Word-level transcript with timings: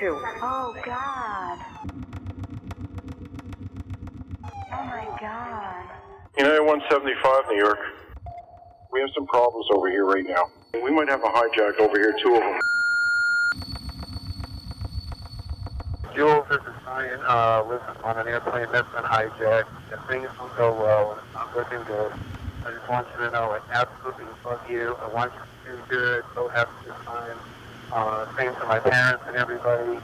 Center. 0.00 0.20
talking 0.20 0.40
to? 0.40 0.46
Oh, 0.46 0.74
God. 0.84 1.58
Oh, 4.72 4.84
my 4.84 5.06
God. 5.20 5.84
United 6.38 6.62
175, 6.62 7.42
New 7.50 7.58
York. 7.58 7.78
We 8.92 9.00
have 9.00 9.10
some 9.14 9.26
problems 9.26 9.66
over 9.74 9.90
here 9.90 10.06
right 10.06 10.24
now. 10.26 10.44
We 10.82 10.90
might 10.90 11.08
have 11.08 11.20
a 11.20 11.28
hijack 11.28 11.78
over 11.80 11.98
here, 11.98 12.14
two 12.24 12.34
of 12.34 12.40
them. 12.40 12.60
Jules, 16.16 16.44
this 16.50 16.58
is 16.58 16.74
Ryan. 16.86 17.20
Uh, 17.28 17.62
listen, 17.68 18.02
on 18.04 18.18
an 18.18 18.26
airplane 18.28 18.66
that's 18.72 18.88
been 18.94 19.04
hijacked, 19.04 19.68
and 19.92 20.00
things 20.08 20.28
don't 20.38 20.56
go 20.56 20.72
well, 20.72 21.12
and 21.12 21.20
it's 21.20 21.34
not 21.34 21.56
looking 21.56 21.82
good. 21.86 22.12
I 22.66 22.72
just 22.72 22.88
want 22.90 23.06
you 23.12 23.26
to 23.26 23.30
know 23.32 23.52
I 23.52 23.60
absolutely 23.72 24.26
love 24.44 24.60
you. 24.70 24.96
I 25.02 25.08
want 25.14 25.32
you 25.34 25.72
to 25.72 25.76
do 25.76 25.82
good. 25.88 26.24
Go 26.34 26.48
have 26.48 26.68
a 26.68 26.84
good 26.84 26.96
time. 27.04 27.38
Uh, 27.92 28.24
same 28.38 28.54
to 28.54 28.66
my 28.66 28.78
parents 28.78 29.24
and 29.26 29.36
everybody. 29.36 29.98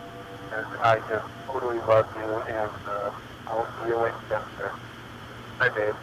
And 0.52 0.66
I 0.82 0.98
just 1.08 1.24
totally 1.46 1.78
love 1.86 2.06
you, 2.16 2.24
and 2.24 2.70
uh, 2.88 3.10
I'll 3.46 3.66
see 3.82 3.88
you 3.90 4.04
in 4.06 4.12
later. 4.28 4.72
Bye, 5.58 5.68
babe. 5.68 5.94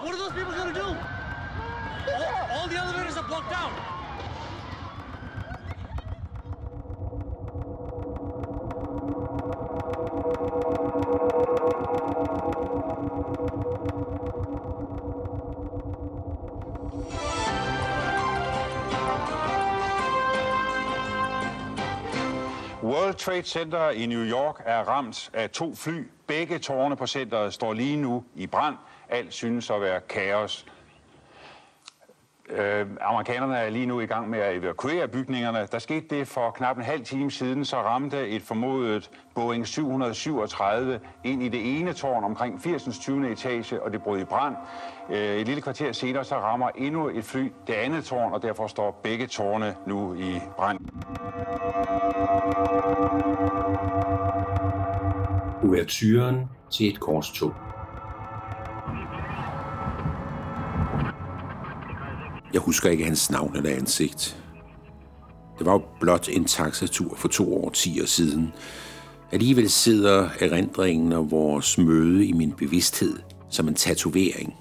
What 0.00 0.14
are 0.14 0.18
those 0.18 0.32
people 0.32 0.52
gonna 0.52 0.74
do? 0.74 0.96
All, 2.12 2.26
all 2.50 2.68
the 2.68 2.76
elevators 2.76 3.16
are 3.16 3.28
blocked 3.28 3.52
out. 3.52 3.93
Trade 23.24 23.42
Center 23.42 23.90
i 23.90 24.06
New 24.06 24.24
York 24.24 24.62
er 24.64 24.88
ramt 24.88 25.30
af 25.32 25.50
to 25.50 25.74
fly. 25.74 26.08
Begge 26.26 26.58
tårne 26.58 26.96
på 26.96 27.06
centret 27.06 27.54
står 27.54 27.72
lige 27.72 27.96
nu 27.96 28.24
i 28.34 28.46
brand. 28.46 28.76
Alt 29.08 29.34
synes 29.34 29.70
at 29.70 29.80
være 29.80 30.00
kaos. 30.00 30.66
Øh, 32.48 32.86
amerikanerne 33.00 33.56
er 33.56 33.70
lige 33.70 33.86
nu 33.86 34.00
i 34.00 34.06
gang 34.06 34.30
med 34.30 34.38
at 34.38 34.56
evakuere 34.56 35.08
bygningerne. 35.08 35.68
Der 35.72 35.78
skete 35.78 36.16
det 36.16 36.28
for 36.28 36.50
knap 36.50 36.76
en 36.76 36.82
halv 36.82 37.04
time 37.04 37.30
siden, 37.30 37.64
så 37.64 37.76
ramte 37.76 38.28
et 38.28 38.42
formodet 38.42 39.10
Boeing 39.34 39.66
737 39.66 41.00
ind 41.24 41.42
i 41.42 41.48
det 41.48 41.78
ene 41.78 41.92
tårn 41.92 42.24
omkring 42.24 42.62
80. 42.62 42.98
20. 42.98 43.32
etage, 43.32 43.82
og 43.82 43.92
det 43.92 44.02
brød 44.02 44.20
i 44.20 44.24
brand. 44.24 44.56
Øh, 45.10 45.36
et 45.36 45.46
lille 45.46 45.62
kvarter 45.62 45.92
senere 45.92 46.24
så 46.24 46.36
rammer 46.36 46.68
endnu 46.76 47.08
et 47.08 47.24
fly 47.24 47.52
det 47.66 47.74
andet 47.74 48.04
tårn, 48.04 48.32
og 48.32 48.42
derfor 48.42 48.66
står 48.66 49.00
begge 49.02 49.26
tårne 49.26 49.76
nu 49.86 50.14
i 50.14 50.40
brand. 50.56 50.78
Ouverturen 55.74 56.36
til 56.72 56.88
et 56.88 57.00
korstog. 57.00 57.52
Jeg 62.52 62.60
husker 62.60 62.90
ikke 62.90 63.04
hans 63.04 63.30
navn 63.30 63.56
eller 63.56 63.70
ansigt. 63.70 64.44
Det 65.58 65.66
var 65.66 65.72
jo 65.72 65.82
blot 66.00 66.28
en 66.28 66.44
taxatur 66.44 67.16
for 67.16 67.28
to 67.28 67.64
årtier 67.64 68.06
siden. 68.06 68.52
Alligevel 69.32 69.70
sidder 69.70 70.28
erindringen 70.40 71.12
og 71.12 71.30
vores 71.30 71.78
møde 71.78 72.26
i 72.26 72.32
min 72.32 72.52
bevidsthed 72.52 73.18
som 73.50 73.68
en 73.68 73.74
tatovering. 73.74 74.54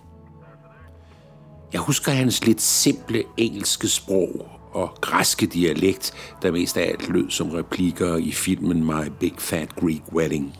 Jeg 1.73 1.81
husker 1.81 2.11
hans 2.11 2.45
lidt 2.45 2.61
simple 2.61 3.23
engelske 3.37 3.87
sprog 3.87 4.49
og 4.71 4.97
græske 5.01 5.45
dialekt, 5.45 6.13
der 6.41 6.51
mest 6.51 6.77
af 6.77 6.89
alt 6.89 7.09
lød 7.09 7.29
som 7.29 7.49
replikker 7.49 8.17
i 8.17 8.31
filmen 8.31 8.83
My 8.85 9.11
Big 9.19 9.35
Fat 9.37 9.75
Greek 9.75 10.13
Wedding. 10.13 10.55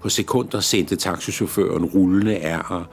På 0.00 0.08
sekunder 0.08 0.60
sendte 0.60 0.96
taxichaufføren 0.96 1.84
rullende 1.84 2.34
ærger, 2.34 2.84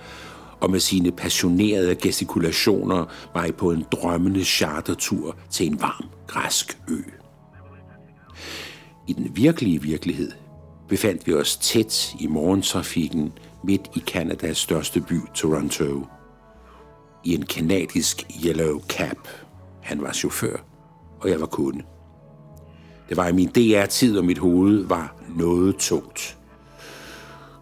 og 0.60 0.72
med 0.72 0.80
sine 0.80 1.12
passionerede 1.12 1.96
gestikulationer 1.96 3.06
mig 3.36 3.56
på 3.56 3.72
en 3.72 3.86
drømmende 3.92 4.44
chartertur 4.44 5.36
til 5.50 5.68
en 5.68 5.82
varm 5.82 6.06
græsk 6.28 6.78
ø. 6.88 7.02
I 9.08 9.14
den 9.14 9.32
virkelige 9.36 9.82
virkelighed 9.82 10.32
befandt 10.88 11.28
vi 11.28 11.34
os 11.34 11.58
tæt 11.58 12.16
i 12.20 12.28
morgentrafikken 12.28 13.32
midt 13.64 13.90
i 13.96 14.00
Kanadas 14.08 14.58
største 14.58 15.02
by, 15.02 15.20
Toronto. 15.34 16.06
I 17.24 17.34
en 17.36 17.46
kanadisk 17.46 18.26
yellow 18.46 18.82
cap. 18.82 19.28
Han 19.82 20.02
var 20.02 20.12
chauffør, 20.12 20.58
og 21.20 21.30
jeg 21.30 21.40
var 21.40 21.46
kunde. 21.46 21.84
Det 23.10 23.18
var 23.18 23.28
i 23.28 23.32
min 23.32 23.48
DR-tid, 23.48 24.18
og 24.18 24.26
mit 24.26 24.38
hoved 24.38 24.86
var 24.86 25.16
noget 25.36 25.76
tungt 25.76 26.38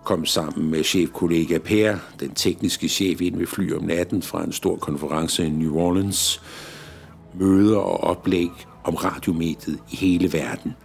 kom 0.06 0.26
sammen 0.26 0.72
med 0.72 0.84
chefkollega 0.84 1.58
Per, 1.58 1.98
den 2.20 2.34
tekniske 2.34 2.90
chef, 2.90 3.22
ind 3.22 3.38
ved 3.38 3.48
fly 3.48 3.74
om 3.74 3.84
natten 3.84 4.22
fra 4.22 4.44
en 4.44 4.52
stor 4.52 4.76
konference 4.76 5.46
i 5.46 5.50
New 5.50 5.76
Orleans. 5.76 6.42
Møder 7.40 7.78
og 7.78 8.04
oplæg 8.04 8.50
om 8.84 8.96
radiomediet 8.96 9.80
i 9.92 9.96
hele 9.96 10.34
verden. 10.34 10.76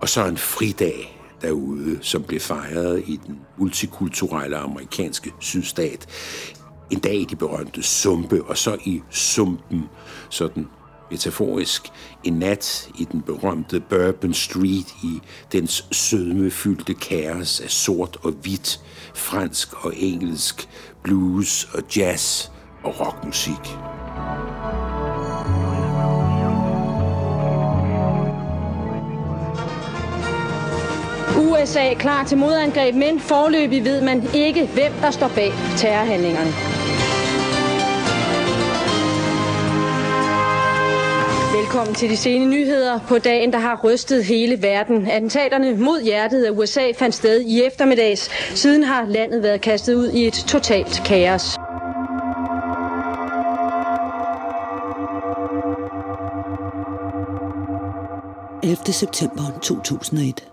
Og 0.00 0.08
så 0.08 0.26
en 0.26 0.36
fridag 0.36 1.18
derude, 1.42 1.98
som 2.00 2.22
blev 2.22 2.40
fejret 2.40 3.02
i 3.06 3.20
den 3.26 3.40
multikulturelle 3.58 4.56
amerikanske 4.56 5.32
sydstat. 5.40 6.06
En 6.90 6.98
dag 6.98 7.14
i 7.14 7.24
de 7.24 7.36
berømte 7.36 7.82
sumpe, 7.82 8.42
og 8.44 8.58
så 8.58 8.76
i 8.84 9.02
sumpen, 9.10 9.84
sådan 10.30 10.66
metaforisk, 11.12 11.88
en 12.24 12.32
nat 12.32 12.88
i 12.98 13.04
den 13.04 13.22
berømte 13.22 13.80
Bourbon 13.80 14.34
Street 14.34 14.94
i 15.02 15.20
dens 15.52 15.86
sødmefyldte 15.92 16.94
kaos 16.94 17.60
af 17.60 17.70
sort 17.70 18.16
og 18.22 18.32
hvidt, 18.32 18.80
fransk 19.14 19.84
og 19.84 19.92
engelsk, 19.96 20.68
blues 21.02 21.68
og 21.74 21.82
jazz 21.96 22.48
og 22.82 23.00
rockmusik. 23.00 23.76
USA 31.36 31.94
klar 31.94 32.24
til 32.24 32.38
modangreb, 32.38 32.94
men 32.94 33.20
forløbig 33.20 33.84
ved 33.84 34.00
man 34.00 34.22
ikke, 34.34 34.66
hvem 34.66 34.92
der 35.00 35.10
står 35.10 35.28
bag 35.28 35.52
terrorhandlingerne. 35.76 36.81
Velkommen 41.72 41.94
til 41.94 42.10
de 42.10 42.16
sene 42.16 42.46
nyheder 42.46 42.98
på 43.08 43.18
dagen, 43.18 43.52
der 43.52 43.58
har 43.58 43.80
rystet 43.84 44.24
hele 44.24 44.62
verden. 44.62 45.06
Attentaterne 45.06 45.76
mod 45.76 46.02
hjertet 46.02 46.44
af 46.44 46.50
USA 46.50 46.92
fandt 46.98 47.14
sted 47.14 47.40
i 47.40 47.62
eftermiddags. 47.62 48.30
Siden 48.58 48.82
har 48.82 49.06
landet 49.06 49.42
været 49.42 49.60
kastet 49.60 49.94
ud 49.94 50.10
i 50.10 50.26
et 50.26 50.32
totalt 50.32 51.02
kaos. 51.06 51.42
september 58.86 59.58
2001. 59.62 60.48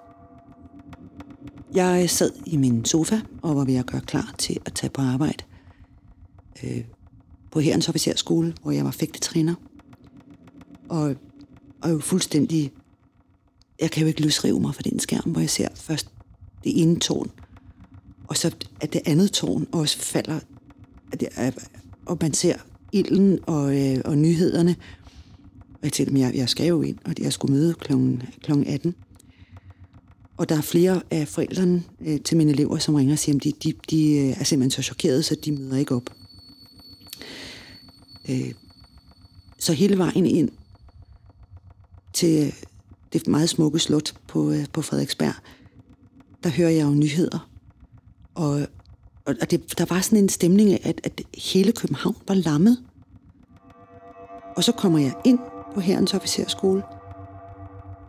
Jeg 1.74 2.10
sad 2.10 2.32
i 2.46 2.58
min 2.58 2.86
sofa 2.86 3.20
og 3.42 3.56
var 3.56 3.66
ved 3.66 3.76
at 3.76 3.86
gøre 3.86 4.02
klar 4.02 4.34
til 4.38 4.58
at 4.66 4.74
tage 4.74 4.90
på 4.90 5.02
arbejde 5.02 5.44
øh, 6.64 6.84
på 7.52 7.60
Herrens 7.60 7.90
Officerskole, 7.90 8.54
hvor 8.64 8.72
jeg 8.72 8.86
var 8.86 8.92
fægtetræner. 8.92 9.56
Og, 10.90 11.16
og 11.82 11.92
jo 11.92 12.00
fuldstændig... 12.00 12.72
Jeg 13.82 13.92
kan 13.92 14.02
jo 14.02 14.08
ikke 14.08 14.22
løsrive 14.22 14.60
mig 14.60 14.76
fra 14.76 14.82
den 14.82 15.00
skærm, 15.00 15.30
hvor 15.32 15.42
jeg 15.42 15.50
ser 15.50 15.68
først 15.76 16.10
det 16.64 16.82
ene 16.82 17.00
tårn, 17.00 17.32
og 18.28 18.38
så 18.38 18.56
at 18.82 18.94
det 18.94 19.02
andet 19.06 19.32
tårn 19.32 19.68
også 19.72 19.98
falder, 19.98 20.40
at 21.12 21.20
det 21.20 21.30
er, 21.36 21.52
og 22.06 22.18
man 22.22 22.34
ser 22.34 22.56
ilden 22.92 23.40
og, 23.48 23.80
øh, 23.80 24.02
og 24.06 24.18
nyhederne. 24.18 24.76
Og 25.74 25.80
jeg 25.84 25.94
tænkte, 25.94 26.20
jeg, 26.20 26.36
jeg 26.36 26.50
skal 26.50 26.68
jo 26.68 26.82
ind, 26.82 26.98
og 27.06 27.14
jeg 27.20 27.34
skulle 27.34 27.54
møde 27.54 27.74
kl. 27.74 27.94
kl. 28.42 28.52
18. 28.68 28.96
Og 30.38 30.50
der 30.50 30.58
er 30.58 30.62
flere 30.62 31.02
af 31.12 31.28
forældrene 31.28 31.84
øh, 32.02 32.22
til 32.22 32.38
mine 32.38 32.52
elever, 32.52 32.78
som 32.78 32.96
ringer 32.96 33.14
og 33.14 33.20
siger, 33.20 33.36
at 33.36 33.44
de, 33.44 33.52
de, 33.64 33.74
de 33.90 34.12
øh, 34.12 34.40
er 34.40 34.44
simpelthen 34.44 34.72
så 34.72 34.82
chokerede, 34.82 35.24
så 35.24 35.36
de 35.46 35.52
møder 35.52 35.78
ikke 35.78 35.96
op. 35.96 36.10
Øh, 38.30 38.54
så 39.60 39.74
hele 39.74 39.98
vejen 39.98 40.26
ind 40.26 40.50
til 42.20 42.54
det 43.14 43.28
meget 43.28 43.50
smukke 43.50 43.80
slot 43.80 44.14
på, 44.28 44.52
øh, 44.52 44.66
på 44.74 44.82
Frederiksberg, 44.82 45.34
der 46.44 46.50
hører 46.50 46.70
jeg 46.70 46.86
jo 46.86 46.90
nyheder. 46.90 47.50
Og, 48.36 48.62
og 49.26 49.52
det, 49.52 49.78
der 49.78 49.86
var 49.90 50.02
sådan 50.02 50.20
en 50.20 50.30
stemning 50.30 50.72
af, 50.72 50.82
at, 50.84 51.02
at 51.04 51.22
hele 51.38 51.72
København 51.72 52.16
var 52.28 52.34
lammet. 52.34 52.78
Og 54.56 54.64
så 54.64 54.72
kommer 54.72 55.00
jeg 55.00 55.14
ind 55.26 55.40
på 55.74 55.80
herrens 55.80 56.14
officerskole, 56.14 56.84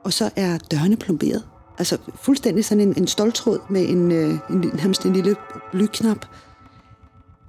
og 0.04 0.12
så 0.12 0.30
er 0.36 0.58
dørene 0.58 0.96
plomberet. 0.96 1.44
Altså 1.78 1.98
fuldstændig 2.14 2.64
sådan 2.64 2.88
en, 2.88 2.94
en 2.96 3.06
stoltråd 3.06 3.58
med 3.70 3.88
en, 3.88 4.12
øh, 4.12 4.38
en, 4.50 4.64
en, 4.64 4.94
en 5.04 5.12
lille 5.12 5.36
blyknap. 5.72 6.26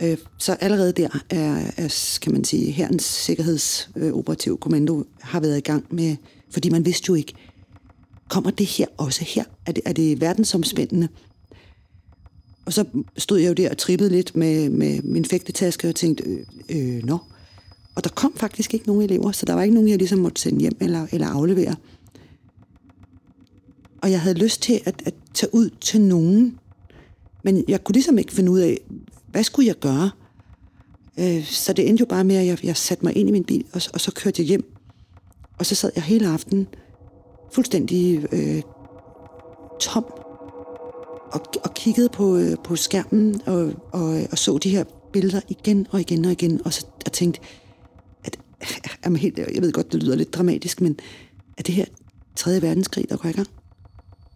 Øh, 0.01 0.17
så 0.37 0.53
allerede 0.53 0.91
der 0.91 1.09
er, 1.29 1.71
er 1.77 2.17
kan 2.21 2.31
man 2.31 2.43
sige, 2.43 2.71
herrens 2.71 3.03
sikkerhedsoperativ 3.03 4.53
øh, 4.53 4.57
kommando 4.59 5.03
har 5.21 5.39
været 5.39 5.57
i 5.57 5.61
gang 5.61 5.85
med, 5.89 6.15
fordi 6.51 6.69
man 6.69 6.85
vidste 6.85 7.05
jo 7.09 7.13
ikke, 7.13 7.33
kommer 8.29 8.51
det 8.51 8.65
her 8.65 8.85
også 8.97 9.25
her? 9.27 9.43
Er 9.65 9.71
det, 9.71 9.83
er 9.85 9.93
det 9.93 10.21
verdensomspændende? 10.21 11.07
Og 12.65 12.73
så 12.73 12.85
stod 13.17 13.39
jeg 13.39 13.49
jo 13.49 13.53
der 13.53 13.69
og 13.69 13.77
trippede 13.77 14.09
lidt 14.09 14.35
med, 14.35 14.69
med 14.69 15.01
min 15.01 15.25
fægtetaske 15.25 15.89
og 15.89 15.95
tænkte, 15.95 16.23
øh, 16.23 16.45
øh, 16.69 17.03
nå. 17.03 17.17
Og 17.95 18.03
der 18.03 18.09
kom 18.09 18.33
faktisk 18.35 18.73
ikke 18.73 18.87
nogen 18.87 19.01
elever, 19.01 19.31
så 19.31 19.45
der 19.45 19.53
var 19.53 19.61
ikke 19.61 19.73
nogen, 19.75 19.89
jeg 19.89 19.97
ligesom 19.97 20.19
måtte 20.19 20.41
sende 20.41 20.59
hjem 20.59 20.77
eller, 20.79 21.07
eller 21.11 21.27
aflevere. 21.27 21.75
Og 24.01 24.11
jeg 24.11 24.21
havde 24.21 24.37
lyst 24.37 24.61
til 24.61 24.81
at, 24.85 25.01
at 25.05 25.13
tage 25.33 25.55
ud 25.55 25.69
til 25.81 26.01
nogen, 26.01 26.59
men 27.43 27.63
jeg 27.67 27.83
kunne 27.83 27.93
ligesom 27.93 28.17
ikke 28.17 28.33
finde 28.33 28.51
ud 28.51 28.59
af, 28.59 28.77
hvad 29.31 29.43
skulle 29.43 29.67
jeg 29.67 29.75
gøre? 29.75 30.11
Øh, 31.19 31.45
så 31.45 31.73
det 31.73 31.89
endte 31.89 32.01
jo 32.01 32.05
bare 32.05 32.23
med, 32.23 32.35
at 32.35 32.45
jeg, 32.45 32.65
jeg 32.65 32.77
satte 32.77 33.05
mig 33.05 33.17
ind 33.17 33.29
i 33.29 33.31
min 33.31 33.43
bil, 33.43 33.65
og, 33.73 33.81
og 33.93 34.01
så 34.01 34.11
kørte 34.11 34.41
jeg 34.41 34.47
hjem. 34.47 34.73
Og 35.61 35.65
så 35.65 35.75
sad 35.75 35.91
jeg 35.95 36.03
hele 36.03 36.27
aftenen 36.27 36.67
fuldstændig 37.51 38.27
øh, 38.31 38.61
tom 39.79 40.05
og, 41.31 41.41
og 41.63 41.73
kiggede 41.73 42.09
på, 42.09 42.37
øh, 42.37 42.57
på 42.63 42.75
skærmen 42.75 43.41
og, 43.45 43.73
og, 43.91 44.21
og 44.31 44.37
så 44.37 44.57
de 44.57 44.69
her 44.69 44.83
billeder 45.13 45.41
igen 45.49 45.87
og 45.91 46.01
igen 46.01 46.25
og 46.25 46.31
igen, 46.31 46.61
og 46.65 46.73
så 46.73 46.85
og 47.05 47.11
tænkte, 47.11 47.39
at 48.23 48.39
at 49.03 49.17
helt, 49.17 49.37
jeg 49.37 49.61
ved 49.61 49.71
godt, 49.71 49.91
det 49.91 50.03
lyder 50.03 50.15
lidt 50.15 50.33
dramatisk, 50.33 50.81
men 50.81 50.99
er 51.57 51.63
det 51.63 51.75
her 51.75 51.85
3. 52.35 52.61
verdenskrig, 52.61 53.09
der 53.09 53.17
går 53.17 53.29
i 53.29 53.31
gang? 53.31 53.47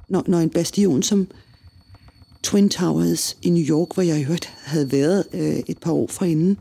Når, 0.09 0.23
når 0.27 0.39
en 0.39 0.49
bastion 0.49 1.03
som 1.03 1.27
Twin 2.43 2.69
Towers 2.69 3.37
i 3.41 3.49
New 3.49 3.63
York, 3.63 3.93
hvor 3.93 4.03
jeg 4.03 4.19
i 4.19 4.23
øvrigt 4.23 4.45
havde 4.45 4.91
været 4.91 5.25
øh, 5.33 5.63
et 5.67 5.77
par 5.77 5.91
år 5.91 6.07
forinden, 6.07 6.57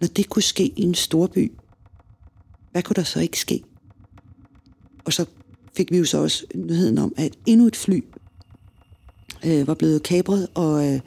når 0.00 0.08
det 0.08 0.28
kunne 0.28 0.42
ske 0.42 0.66
i 0.66 0.82
en 0.82 0.94
stor 0.94 1.26
by, 1.26 1.52
hvad 2.72 2.82
kunne 2.82 2.94
der 2.94 3.02
så 3.02 3.20
ikke 3.20 3.40
ske? 3.40 3.62
Og 5.04 5.12
så 5.12 5.24
fik 5.76 5.90
vi 5.90 5.98
jo 5.98 6.04
så 6.04 6.18
også 6.18 6.46
nyheden 6.54 6.98
om, 6.98 7.14
at 7.16 7.32
endnu 7.46 7.66
et 7.66 7.76
fly 7.76 8.04
øh, 9.46 9.66
var 9.66 9.74
blevet 9.74 10.02
kabret 10.02 10.48
og, 10.54 10.88
øh, 10.88 11.00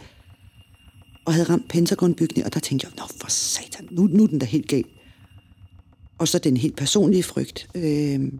og 1.25 1.33
havde 1.33 1.49
ramt 1.49 1.67
Pentagon-bygningen, 1.69 2.45
og 2.45 2.53
der 2.53 2.59
tænkte 2.59 2.87
jeg, 2.87 2.93
nå 2.97 3.03
for 3.21 3.29
satan, 3.29 3.87
nu, 3.91 4.03
nu 4.03 4.23
er 4.23 4.27
den 4.27 4.39
da 4.39 4.45
helt 4.45 4.67
gal. 4.67 4.83
Og 6.17 6.27
så 6.27 6.39
den 6.39 6.57
helt 6.57 6.75
personlige 6.75 7.23
frygt. 7.23 7.69
Øh, 7.75 8.31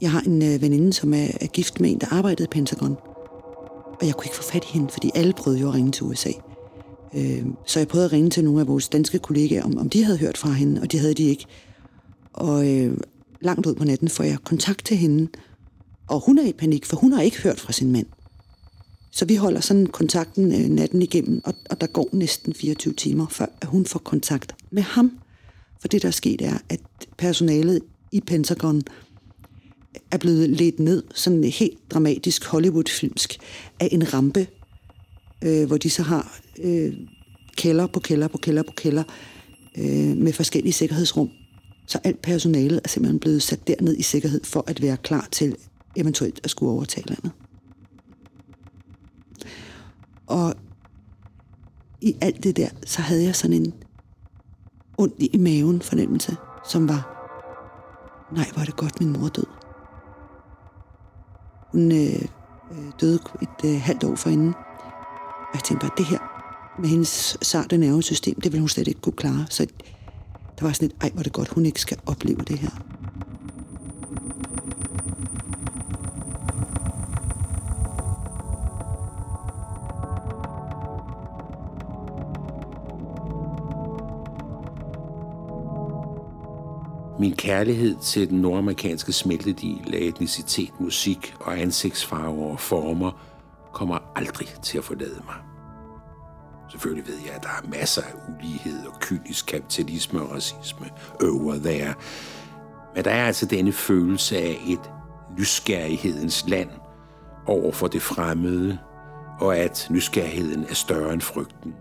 jeg 0.00 0.10
har 0.10 0.20
en 0.20 0.42
øh, 0.42 0.62
veninde, 0.62 0.92
som 0.92 1.14
er, 1.14 1.28
er 1.40 1.46
gift 1.46 1.80
med 1.80 1.90
en, 1.90 2.00
der 2.00 2.06
arbejdede 2.10 2.44
i 2.44 2.50
Pentagon, 2.50 2.96
og 4.00 4.06
jeg 4.06 4.14
kunne 4.14 4.24
ikke 4.24 4.36
få 4.36 4.42
fat 4.42 4.64
i 4.64 4.72
hende, 4.72 4.88
fordi 4.92 5.10
alle 5.14 5.32
prøvede 5.32 5.60
jo 5.60 5.68
at 5.68 5.74
ringe 5.74 5.92
til 5.92 6.02
USA. 6.02 6.30
Øh, 7.14 7.46
så 7.66 7.80
jeg 7.80 7.88
prøvede 7.88 8.04
at 8.04 8.12
ringe 8.12 8.30
til 8.30 8.44
nogle 8.44 8.60
af 8.60 8.66
vores 8.66 8.88
danske 8.88 9.18
kollegaer, 9.18 9.64
om, 9.64 9.78
om 9.78 9.90
de 9.90 10.04
havde 10.04 10.18
hørt 10.18 10.38
fra 10.38 10.50
hende, 10.50 10.80
og 10.80 10.92
det 10.92 11.00
havde 11.00 11.14
de 11.14 11.22
ikke. 11.22 11.46
Og 12.32 12.68
øh, 12.68 12.96
langt 13.40 13.66
ud 13.66 13.74
på 13.74 13.84
natten 13.84 14.08
får 14.08 14.24
jeg 14.24 14.38
kontakt 14.44 14.84
til 14.84 14.96
hende, 14.96 15.28
og 16.06 16.20
hun 16.26 16.38
er 16.38 16.46
i 16.46 16.52
panik, 16.52 16.86
for 16.86 16.96
hun 16.96 17.12
har 17.12 17.22
ikke 17.22 17.42
hørt 17.42 17.60
fra 17.60 17.72
sin 17.72 17.92
mand. 17.92 18.06
Så 19.10 19.24
vi 19.24 19.34
holder 19.34 19.60
sådan 19.60 19.86
kontakten 19.86 20.52
øh, 20.52 20.68
natten 20.68 21.02
igennem, 21.02 21.40
og, 21.44 21.54
og 21.70 21.80
der 21.80 21.86
går 21.86 22.08
næsten 22.12 22.54
24 22.54 22.94
timer, 22.94 23.26
før 23.30 23.46
at 23.60 23.68
hun 23.68 23.86
får 23.86 23.98
kontakt 23.98 24.54
med 24.70 24.82
ham. 24.82 25.18
For 25.80 25.88
det, 25.88 26.02
der 26.02 26.08
er 26.08 26.12
sket, 26.12 26.42
er, 26.42 26.58
at 26.68 26.80
personalet 27.18 27.80
i 28.12 28.20
Pentagon 28.20 28.82
er 30.10 30.18
blevet 30.18 30.50
ledt 30.50 30.80
ned, 30.80 31.02
sådan 31.14 31.44
helt 31.44 31.78
dramatisk 31.90 32.44
Hollywood-filmsk, 32.44 33.38
af 33.80 33.88
en 33.92 34.14
rampe, 34.14 34.46
øh, 35.42 35.66
hvor 35.66 35.76
de 35.76 35.90
så 35.90 36.02
har 36.02 36.40
øh, 36.62 36.92
kælder 37.56 37.86
på 37.86 38.00
kælder 38.00 38.28
på 38.28 38.38
kælder 38.38 38.62
på 38.62 38.72
kælder, 38.76 39.02
øh, 39.78 40.16
med 40.16 40.32
forskellige 40.32 40.72
sikkerhedsrum. 40.72 41.30
Så 41.90 41.98
alt 42.04 42.22
personalet 42.22 42.80
er 42.84 42.88
simpelthen 42.88 43.20
blevet 43.20 43.42
sat 43.42 43.66
derned 43.66 43.96
i 43.96 44.02
sikkerhed 44.02 44.44
for 44.44 44.64
at 44.66 44.82
være 44.82 44.96
klar 44.96 45.28
til 45.32 45.56
eventuelt 45.96 46.40
at 46.44 46.50
skulle 46.50 46.72
overtage 46.72 47.06
landet. 47.06 47.32
Og 50.26 50.54
i 52.00 52.16
alt 52.20 52.44
det 52.44 52.56
der, 52.56 52.68
så 52.86 53.02
havde 53.02 53.24
jeg 53.24 53.36
sådan 53.36 53.56
en 53.56 53.74
ondt 54.98 55.14
i 55.18 55.38
maven 55.38 55.82
fornemmelse, 55.82 56.36
som 56.68 56.88
var, 56.88 57.02
nej, 58.34 58.46
hvor 58.52 58.60
er 58.60 58.64
det 58.64 58.76
godt, 58.76 59.00
min 59.00 59.12
mor 59.12 59.28
død. 59.28 59.46
Hun 61.72 61.92
øh, 61.92 62.22
øh, 62.72 62.92
døde 63.00 63.18
et 63.42 63.64
øh, 63.64 63.80
halvt 63.80 64.04
år 64.04 64.14
forinden. 64.14 64.54
Og 65.48 65.54
jeg 65.54 65.62
tænkte 65.64 65.86
bare, 65.86 65.96
det 65.98 66.06
her 66.06 66.18
med 66.80 66.88
hendes 66.88 67.36
sarte 67.42 67.78
nervesystem, 67.78 68.34
det 68.34 68.52
ville 68.52 68.60
hun 68.60 68.68
slet 68.68 68.88
ikke 68.88 69.00
kunne 69.00 69.16
klare. 69.16 69.46
Så 69.50 69.66
der 70.60 70.66
var 70.66 70.72
sådan 70.72 70.86
et, 70.86 70.96
ej, 71.00 71.10
hvor 71.14 71.22
det 71.22 71.32
godt, 71.32 71.48
hun 71.48 71.66
ikke 71.66 71.80
skal 71.80 71.98
opleve 72.06 72.38
det 72.48 72.58
her. 72.58 72.70
Min 87.20 87.36
kærlighed 87.36 87.96
til 88.02 88.30
den 88.30 88.40
nordamerikanske 88.40 89.12
smeltedil 89.12 89.94
af 89.94 89.98
etnicitet, 89.98 90.70
musik 90.80 91.34
og 91.40 91.60
ansigtsfarver 91.60 92.52
og 92.52 92.60
former 92.60 93.10
kommer 93.72 93.98
aldrig 94.16 94.48
til 94.62 94.78
at 94.78 94.84
forlade 94.84 95.22
mig. 95.26 95.49
Selvfølgelig 96.70 97.06
ved 97.06 97.18
jeg, 97.26 97.34
at 97.34 97.42
der 97.42 97.48
er 97.48 97.68
masser 97.68 98.02
af 98.02 98.12
ulighed 98.28 98.86
og 98.86 99.00
kynisk 99.00 99.46
kapitalisme 99.46 100.22
og 100.22 100.30
racisme 100.30 100.86
over 101.22 101.54
der. 101.54 101.92
Men 102.94 103.04
der 103.04 103.10
er 103.10 103.26
altså 103.26 103.46
denne 103.46 103.72
følelse 103.72 104.38
af 104.38 104.58
et 104.68 104.90
nysgerrighedens 105.38 106.44
land 106.48 106.68
over 107.46 107.72
for 107.72 107.86
det 107.86 108.02
fremmede, 108.02 108.78
og 109.40 109.56
at 109.56 109.86
nysgerrigheden 109.90 110.64
er 110.68 110.74
større 110.74 111.12
end 111.12 111.20
frygten. 111.20 111.74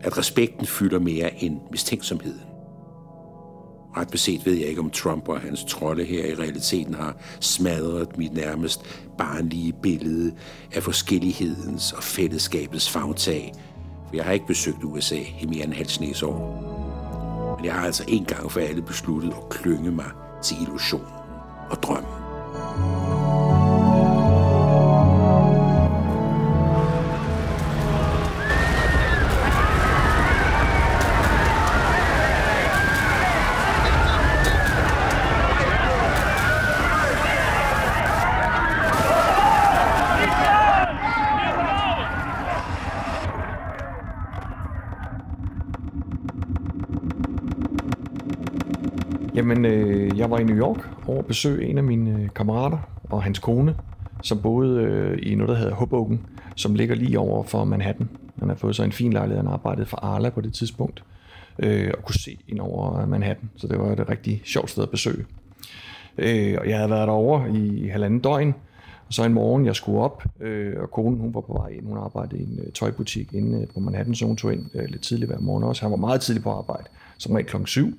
At 0.00 0.18
respekten 0.18 0.66
fylder 0.66 0.98
mere 0.98 1.42
end 1.44 1.60
mistænksomheden. 1.70 2.40
Ret 3.96 4.08
beset 4.10 4.46
ved 4.46 4.54
jeg 4.54 4.68
ikke, 4.68 4.80
om 4.80 4.90
Trump 4.90 5.28
og 5.28 5.40
hans 5.40 5.64
trolde 5.64 6.04
her 6.04 6.26
i 6.26 6.34
realiteten 6.34 6.94
har 6.94 7.16
smadret 7.40 8.18
mit 8.18 8.32
nærmest 8.32 8.80
barnlige 9.18 9.72
billede 9.82 10.34
af 10.74 10.82
forskellighedens 10.82 11.92
og 11.92 12.02
fællesskabets 12.02 12.90
fagtag. 12.90 13.52
For 14.12 14.16
jeg 14.16 14.24
har 14.24 14.32
ikke 14.32 14.46
besøgt 14.46 14.84
USA 14.84 15.18
i 15.40 15.46
mere 15.46 15.64
end 15.64 15.72
halv 15.72 16.24
år. 16.24 17.56
Men 17.56 17.64
jeg 17.64 17.74
har 17.74 17.86
altså 17.86 18.04
en 18.08 18.24
gang 18.24 18.52
for 18.52 18.60
alle 18.60 18.82
besluttet 18.82 19.30
at 19.30 19.48
klynge 19.48 19.90
mig 19.90 20.10
til 20.42 20.56
illusionen 20.62 21.06
og 21.70 21.82
drømmen. 21.82 23.11
Jamen, 49.42 49.64
øh, 49.64 50.18
jeg 50.18 50.30
var 50.30 50.38
i 50.38 50.44
New 50.44 50.56
York 50.56 50.88
over 51.06 51.18
at 51.18 51.26
besøge 51.26 51.66
en 51.66 51.78
af 51.78 51.84
mine 51.84 52.22
øh, 52.22 52.28
kammerater 52.34 52.78
og 53.04 53.22
hans 53.22 53.38
kone, 53.38 53.76
som 54.22 54.42
boede 54.42 54.82
øh, 54.82 55.18
i 55.22 55.34
noget, 55.34 55.48
der 55.48 55.54
hedder 55.54 55.74
Hoboken, 55.74 56.26
som 56.56 56.74
ligger 56.74 56.94
lige 56.94 57.18
over 57.18 57.44
for 57.44 57.64
Manhattan. 57.64 58.08
Han 58.38 58.48
har 58.48 58.56
fået 58.56 58.76
så 58.76 58.82
en 58.82 58.92
fin 58.92 59.12
lejlighed, 59.12 59.36
han 59.44 59.52
arbejdede 59.52 59.86
for 59.86 59.96
Arla 59.96 60.30
på 60.30 60.40
det 60.40 60.54
tidspunkt, 60.54 61.04
øh, 61.58 61.90
og 61.98 62.04
kunne 62.04 62.14
se 62.14 62.38
ind 62.48 62.60
over 62.60 63.06
Manhattan, 63.06 63.50
så 63.56 63.66
det 63.66 63.78
var 63.78 63.92
et 63.92 64.08
rigtig 64.08 64.42
sjovt 64.44 64.70
sted 64.70 64.82
at 64.82 64.90
besøge. 64.90 65.24
Øh, 66.18 66.56
og 66.60 66.68
jeg 66.68 66.76
havde 66.76 66.90
været 66.90 67.08
derovre 67.08 67.50
i 67.50 67.88
halvanden 67.88 68.20
døgn, 68.20 68.54
og 69.06 69.14
så 69.14 69.24
en 69.24 69.34
morgen, 69.34 69.66
jeg 69.66 69.76
skulle 69.76 69.98
op, 69.98 70.24
øh, 70.40 70.74
og 70.82 70.90
konen 70.90 71.20
hun 71.20 71.34
var 71.34 71.40
på 71.40 71.52
vej 71.52 71.68
ind. 71.68 71.86
Hun 71.86 71.98
arbejdede 71.98 72.40
i 72.40 72.44
en 72.44 72.60
øh, 72.66 72.72
tøjbutik 72.72 73.34
inde 73.34 73.60
øh, 73.60 73.66
på 73.74 73.80
Manhattan, 73.80 74.14
så 74.14 74.26
hun 74.26 74.36
tog 74.36 74.52
ind 74.52 74.70
øh, 74.74 74.84
lidt 74.88 75.02
tidligt 75.02 75.30
hver 75.30 75.40
morgen 75.40 75.64
også. 75.64 75.82
Han 75.82 75.90
var 75.90 75.96
meget 75.96 76.20
tidlig 76.20 76.42
på 76.42 76.50
arbejde, 76.50 76.84
som 77.18 77.32
regel 77.32 77.46
klokken 77.46 77.66
7. 77.66 77.98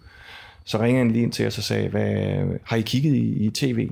Så 0.66 0.80
ringede 0.80 0.98
han 0.98 1.12
lige 1.12 1.24
ind 1.24 1.32
til 1.32 1.48
os 1.48 1.58
og 1.58 1.64
sagde, 1.64 1.90
Hvad, 1.90 2.46
har 2.64 2.78
I 2.78 2.82
kigget 2.82 3.16
i, 3.16 3.46
i 3.46 3.50
tv? 3.50 3.90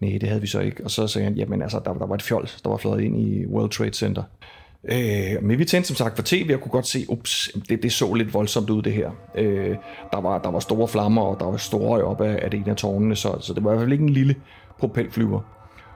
Nej, 0.00 0.18
det 0.20 0.28
havde 0.28 0.40
vi 0.40 0.46
så 0.46 0.60
ikke. 0.60 0.84
Og 0.84 0.90
så 0.90 1.06
sagde 1.06 1.24
han, 1.24 1.34
jamen 1.34 1.62
altså, 1.62 1.80
der, 1.84 1.94
der 1.94 2.06
var 2.06 2.14
et 2.14 2.22
fjols, 2.22 2.60
der 2.62 2.70
var 2.70 2.76
fløjet 2.76 3.00
ind 3.00 3.20
i 3.20 3.46
World 3.46 3.70
Trade 3.70 3.94
Center. 3.94 4.22
Øh, 4.84 5.42
men 5.42 5.58
vi 5.58 5.64
tændte 5.64 5.88
som 5.88 5.96
sagt 5.96 6.16
for 6.16 6.22
tv 6.26 6.50
og 6.54 6.60
kunne 6.60 6.72
godt 6.72 6.86
se, 6.86 7.04
ups, 7.08 7.50
det, 7.68 7.82
det 7.82 7.92
så 7.92 8.14
lidt 8.14 8.34
voldsomt 8.34 8.70
ud 8.70 8.82
det 8.82 8.92
her. 8.92 9.10
Øh, 9.34 9.76
der, 10.12 10.20
var, 10.20 10.38
der 10.38 10.50
var 10.50 10.58
store 10.58 10.88
flammer, 10.88 11.22
og 11.22 11.40
der 11.40 11.46
var 11.46 11.56
store 11.56 11.88
røg 11.88 12.02
op 12.02 12.20
af, 12.20 12.38
af 12.42 12.50
det 12.50 12.60
ene 12.60 12.70
af 12.70 12.76
tårnene, 12.76 13.16
så, 13.16 13.36
så 13.40 13.54
det 13.54 13.64
var 13.64 13.70
i 13.70 13.74
hvert 13.74 13.84
fald 13.84 13.92
ikke 13.92 14.04
en 14.04 14.10
lille 14.10 14.34
propelflyver. 14.78 15.40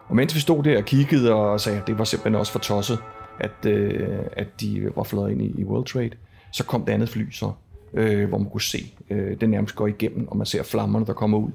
Og 0.08 0.16
mens 0.16 0.34
vi 0.34 0.40
stod 0.40 0.62
der 0.62 0.78
og 0.78 0.84
kiggede 0.84 1.32
og 1.32 1.60
sagde, 1.60 1.78
at 1.78 1.86
det 1.86 1.98
var 1.98 2.04
simpelthen 2.04 2.34
også 2.34 2.52
for 2.52 2.58
tosset, 2.58 2.98
at, 3.40 3.66
øh, 3.66 4.18
at 4.32 4.60
de 4.60 4.90
var 4.96 5.02
fløjet 5.02 5.32
ind 5.32 5.42
i, 5.42 5.60
i 5.60 5.64
World 5.64 5.86
Trade, 5.86 6.10
så 6.52 6.64
kom 6.64 6.84
det 6.84 6.92
andet 6.92 7.08
fly 7.08 7.30
så, 7.30 7.52
øh, 7.94 8.28
hvor 8.28 8.38
man 8.38 8.50
kunne 8.50 8.62
se, 8.62 8.92
øh, 9.10 9.40
det 9.40 9.50
nærmest 9.50 9.74
går 9.74 9.86
igennem, 9.86 10.28
og 10.28 10.36
man 10.36 10.46
ser 10.46 10.62
flammerne, 10.62 11.06
der 11.06 11.12
kommer 11.12 11.38
ud. 11.38 11.50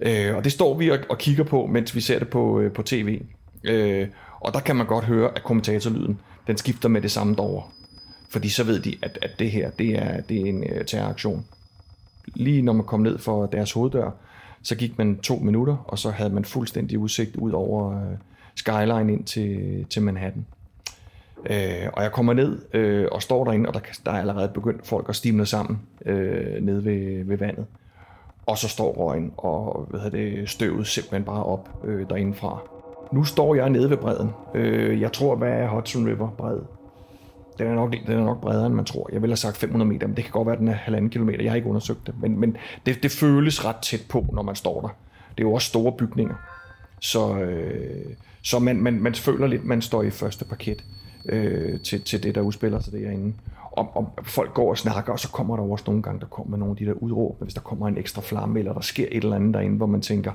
Øh, 0.00 0.36
og 0.36 0.44
det 0.44 0.52
står 0.52 0.78
vi 0.78 0.90
og, 0.90 0.98
og 1.08 1.18
kigger 1.18 1.44
på, 1.44 1.66
mens 1.66 1.94
vi 1.94 2.00
ser 2.00 2.18
det 2.18 2.28
på, 2.28 2.60
øh, 2.60 2.72
på 2.72 2.82
tv. 2.82 3.20
Øh, 3.64 4.08
og 4.40 4.54
der 4.54 4.60
kan 4.60 4.76
man 4.76 4.86
godt 4.86 5.04
høre, 5.04 5.30
at 5.36 5.44
kommentatorlyden, 5.44 6.18
den 6.46 6.56
skifter 6.56 6.88
med 6.88 7.00
det 7.00 7.10
samme 7.10 7.34
derovre. 7.34 7.62
Fordi 8.30 8.48
så 8.48 8.64
ved 8.64 8.80
de, 8.80 8.96
at, 9.02 9.18
at 9.22 9.30
det 9.38 9.50
her, 9.50 9.70
det 9.70 9.98
er, 9.98 10.20
det 10.20 10.40
er 10.40 10.46
en 10.46 10.64
øh, 10.64 10.84
terroraktion. 10.84 11.44
Lige 12.34 12.62
når 12.62 12.72
man 12.72 12.86
kom 12.86 13.00
ned 13.00 13.18
for 13.18 13.46
deres 13.46 13.72
hoveddør, 13.72 14.10
så 14.62 14.76
gik 14.76 14.98
man 14.98 15.18
to 15.18 15.36
minutter, 15.36 15.76
og 15.76 15.98
så 15.98 16.10
havde 16.10 16.30
man 16.30 16.44
fuldstændig 16.44 16.98
udsigt 16.98 17.36
ud 17.36 17.52
over 17.52 18.10
øh, 18.10 18.16
skyline 18.54 19.12
ind 19.12 19.24
til, 19.24 19.86
til 19.90 20.02
Manhattan. 20.02 20.46
Øh, 21.50 21.88
og 21.92 22.02
jeg 22.02 22.12
kommer 22.12 22.32
ned 22.32 22.58
øh, 22.74 23.08
og 23.12 23.22
står 23.22 23.44
derinde, 23.44 23.68
og 23.68 23.74
der, 23.74 23.80
der 24.06 24.12
er 24.12 24.18
allerede 24.18 24.48
begyndt 24.54 24.86
folk 24.86 25.08
at 25.08 25.16
stimle 25.16 25.46
sammen 25.46 25.80
øh, 26.06 26.62
nede 26.62 26.84
ved, 26.84 27.24
ved 27.24 27.38
vandet. 27.38 27.66
Og 28.46 28.58
så 28.58 28.68
står 28.68 28.92
røgen 28.92 29.32
og 29.36 29.86
hvad 29.90 30.00
hedder 30.00 30.18
det, 30.18 30.48
støvet 30.48 30.86
simpelthen 30.86 31.24
bare 31.24 31.44
op 31.44 31.68
øh, 31.84 32.08
derindefra. 32.08 32.58
Nu 33.12 33.24
står 33.24 33.54
jeg 33.54 33.70
nede 33.70 33.90
ved 33.90 33.96
bredden. 33.96 34.30
Øh, 34.54 35.00
jeg 35.00 35.12
tror, 35.12 35.36
hvad 35.36 35.52
er 35.52 35.68
Hudson 35.68 36.06
River 36.06 36.30
bred? 36.30 36.58
Den 37.58 37.66
er, 37.66 37.74
nok, 37.74 37.92
den 38.06 38.18
er 38.18 38.24
nok 38.24 38.40
bredere, 38.40 38.66
end 38.66 38.74
man 38.74 38.84
tror. 38.84 39.08
Jeg 39.12 39.22
vil 39.22 39.30
have 39.30 39.36
sagt 39.36 39.56
500 39.56 39.88
meter, 39.88 40.06
men 40.06 40.16
det 40.16 40.24
kan 40.24 40.32
godt 40.32 40.46
være, 40.46 40.54
at 40.54 40.60
den 40.60 40.68
er 40.68 40.72
halvanden 40.72 41.10
kilometer. 41.10 41.42
Jeg 41.42 41.52
har 41.52 41.56
ikke 41.56 41.68
undersøgt 41.68 42.06
det, 42.06 42.14
men, 42.20 42.40
men 42.40 42.56
det, 42.86 43.02
det 43.02 43.10
føles 43.10 43.64
ret 43.64 43.76
tæt 43.76 44.00
på, 44.08 44.26
når 44.32 44.42
man 44.42 44.54
står 44.54 44.80
der. 44.80 44.88
Det 45.30 45.44
er 45.44 45.48
jo 45.48 45.52
også 45.52 45.68
store 45.68 45.92
bygninger. 45.92 46.34
Så, 47.00 47.36
øh, 47.38 48.14
så 48.42 48.58
man, 48.58 48.76
man, 48.76 49.02
man 49.02 49.14
føler 49.14 49.46
lidt, 49.46 49.64
man 49.64 49.82
står 49.82 50.02
i 50.02 50.10
første 50.10 50.44
parket 50.44 50.84
øh, 51.24 51.80
til, 51.80 52.02
til 52.02 52.22
det, 52.22 52.34
der 52.34 52.40
udspiller 52.40 52.80
sig 52.80 52.92
derinde. 52.92 53.34
Og, 53.72 53.96
og 53.96 54.14
folk 54.22 54.54
går 54.54 54.70
og 54.70 54.78
snakker, 54.78 55.12
og 55.12 55.20
så 55.20 55.28
kommer 55.30 55.56
der 55.56 55.62
også 55.62 55.84
nogle 55.86 56.02
gange, 56.02 56.20
der 56.20 56.26
kommer 56.26 56.56
nogle 56.56 56.70
af 56.70 56.76
de 56.76 56.86
der 56.86 56.92
udråb, 56.92 57.42
hvis 57.42 57.54
der 57.54 57.60
kommer 57.60 57.88
en 57.88 57.98
ekstra 57.98 58.22
flamme, 58.22 58.58
eller 58.58 58.72
der 58.72 58.80
sker 58.80 59.06
et 59.10 59.24
eller 59.24 59.36
andet 59.36 59.54
derinde, 59.54 59.76
hvor 59.76 59.86
man 59.86 60.00
tænker, 60.00 60.32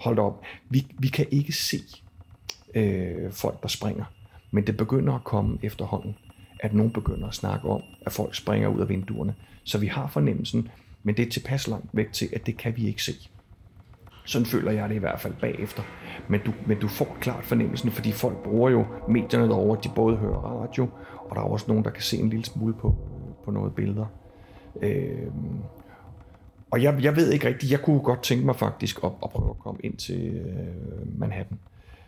hold 0.00 0.18
op, 0.18 0.42
vi, 0.68 0.86
vi 0.98 1.08
kan 1.08 1.26
ikke 1.30 1.52
se 1.52 1.78
øh, 2.74 3.32
folk, 3.32 3.62
der 3.62 3.68
springer. 3.68 4.04
Men 4.50 4.66
det 4.66 4.76
begynder 4.76 5.14
at 5.14 5.24
komme 5.24 5.58
efterhånden, 5.62 6.16
at 6.60 6.74
nogen 6.74 6.92
begynder 6.92 7.28
at 7.28 7.34
snakke 7.34 7.68
om, 7.68 7.82
at 8.06 8.12
folk 8.12 8.34
springer 8.34 8.68
ud 8.68 8.80
af 8.80 8.88
vinduerne. 8.88 9.34
Så 9.64 9.78
vi 9.78 9.86
har 9.86 10.06
fornemmelsen, 10.06 10.68
men 11.02 11.16
det 11.16 11.26
er 11.26 11.30
tilpas 11.30 11.68
langt 11.68 11.86
væk 11.92 12.12
til, 12.12 12.28
at 12.32 12.46
det 12.46 12.56
kan 12.56 12.76
vi 12.76 12.86
ikke 12.86 13.02
se. 13.02 13.12
Sådan 14.24 14.46
føler 14.46 14.72
jeg 14.72 14.88
det 14.88 14.94
i 14.94 14.98
hvert 14.98 15.20
fald 15.20 15.34
bagefter. 15.40 15.82
Men 16.28 16.40
du, 16.46 16.52
men 16.66 16.78
du 16.78 16.88
får 16.88 17.16
klart 17.20 17.44
fornemmelsen, 17.44 17.90
fordi 17.90 18.12
folk 18.12 18.36
bruger 18.36 18.70
jo 18.70 18.86
medierne 19.08 19.48
derovre, 19.48 19.80
de 19.84 19.88
både 19.94 20.16
hører 20.16 20.38
radio, 20.38 20.88
og 21.18 21.36
der 21.36 21.42
er 21.42 21.46
også 21.46 21.64
nogen, 21.68 21.84
der 21.84 21.90
kan 21.90 22.02
se 22.02 22.16
en 22.16 22.28
lille 22.30 22.44
smule 22.44 22.74
på, 22.74 22.94
på 23.44 23.50
noget 23.50 23.74
billeder. 23.74 24.06
Øh, 24.82 25.26
og 26.70 26.82
jeg, 26.82 26.98
jeg 27.02 27.16
ved 27.16 27.32
ikke 27.32 27.48
rigtigt, 27.48 27.72
jeg 27.72 27.82
kunne 27.82 28.00
godt 28.00 28.22
tænke 28.22 28.46
mig 28.46 28.56
faktisk 28.56 28.98
at, 29.04 29.10
at 29.22 29.30
prøve 29.30 29.50
at 29.50 29.58
komme 29.58 29.80
ind 29.84 29.96
til 29.96 30.34
øh, 30.36 31.18
Manhattan 31.20 31.58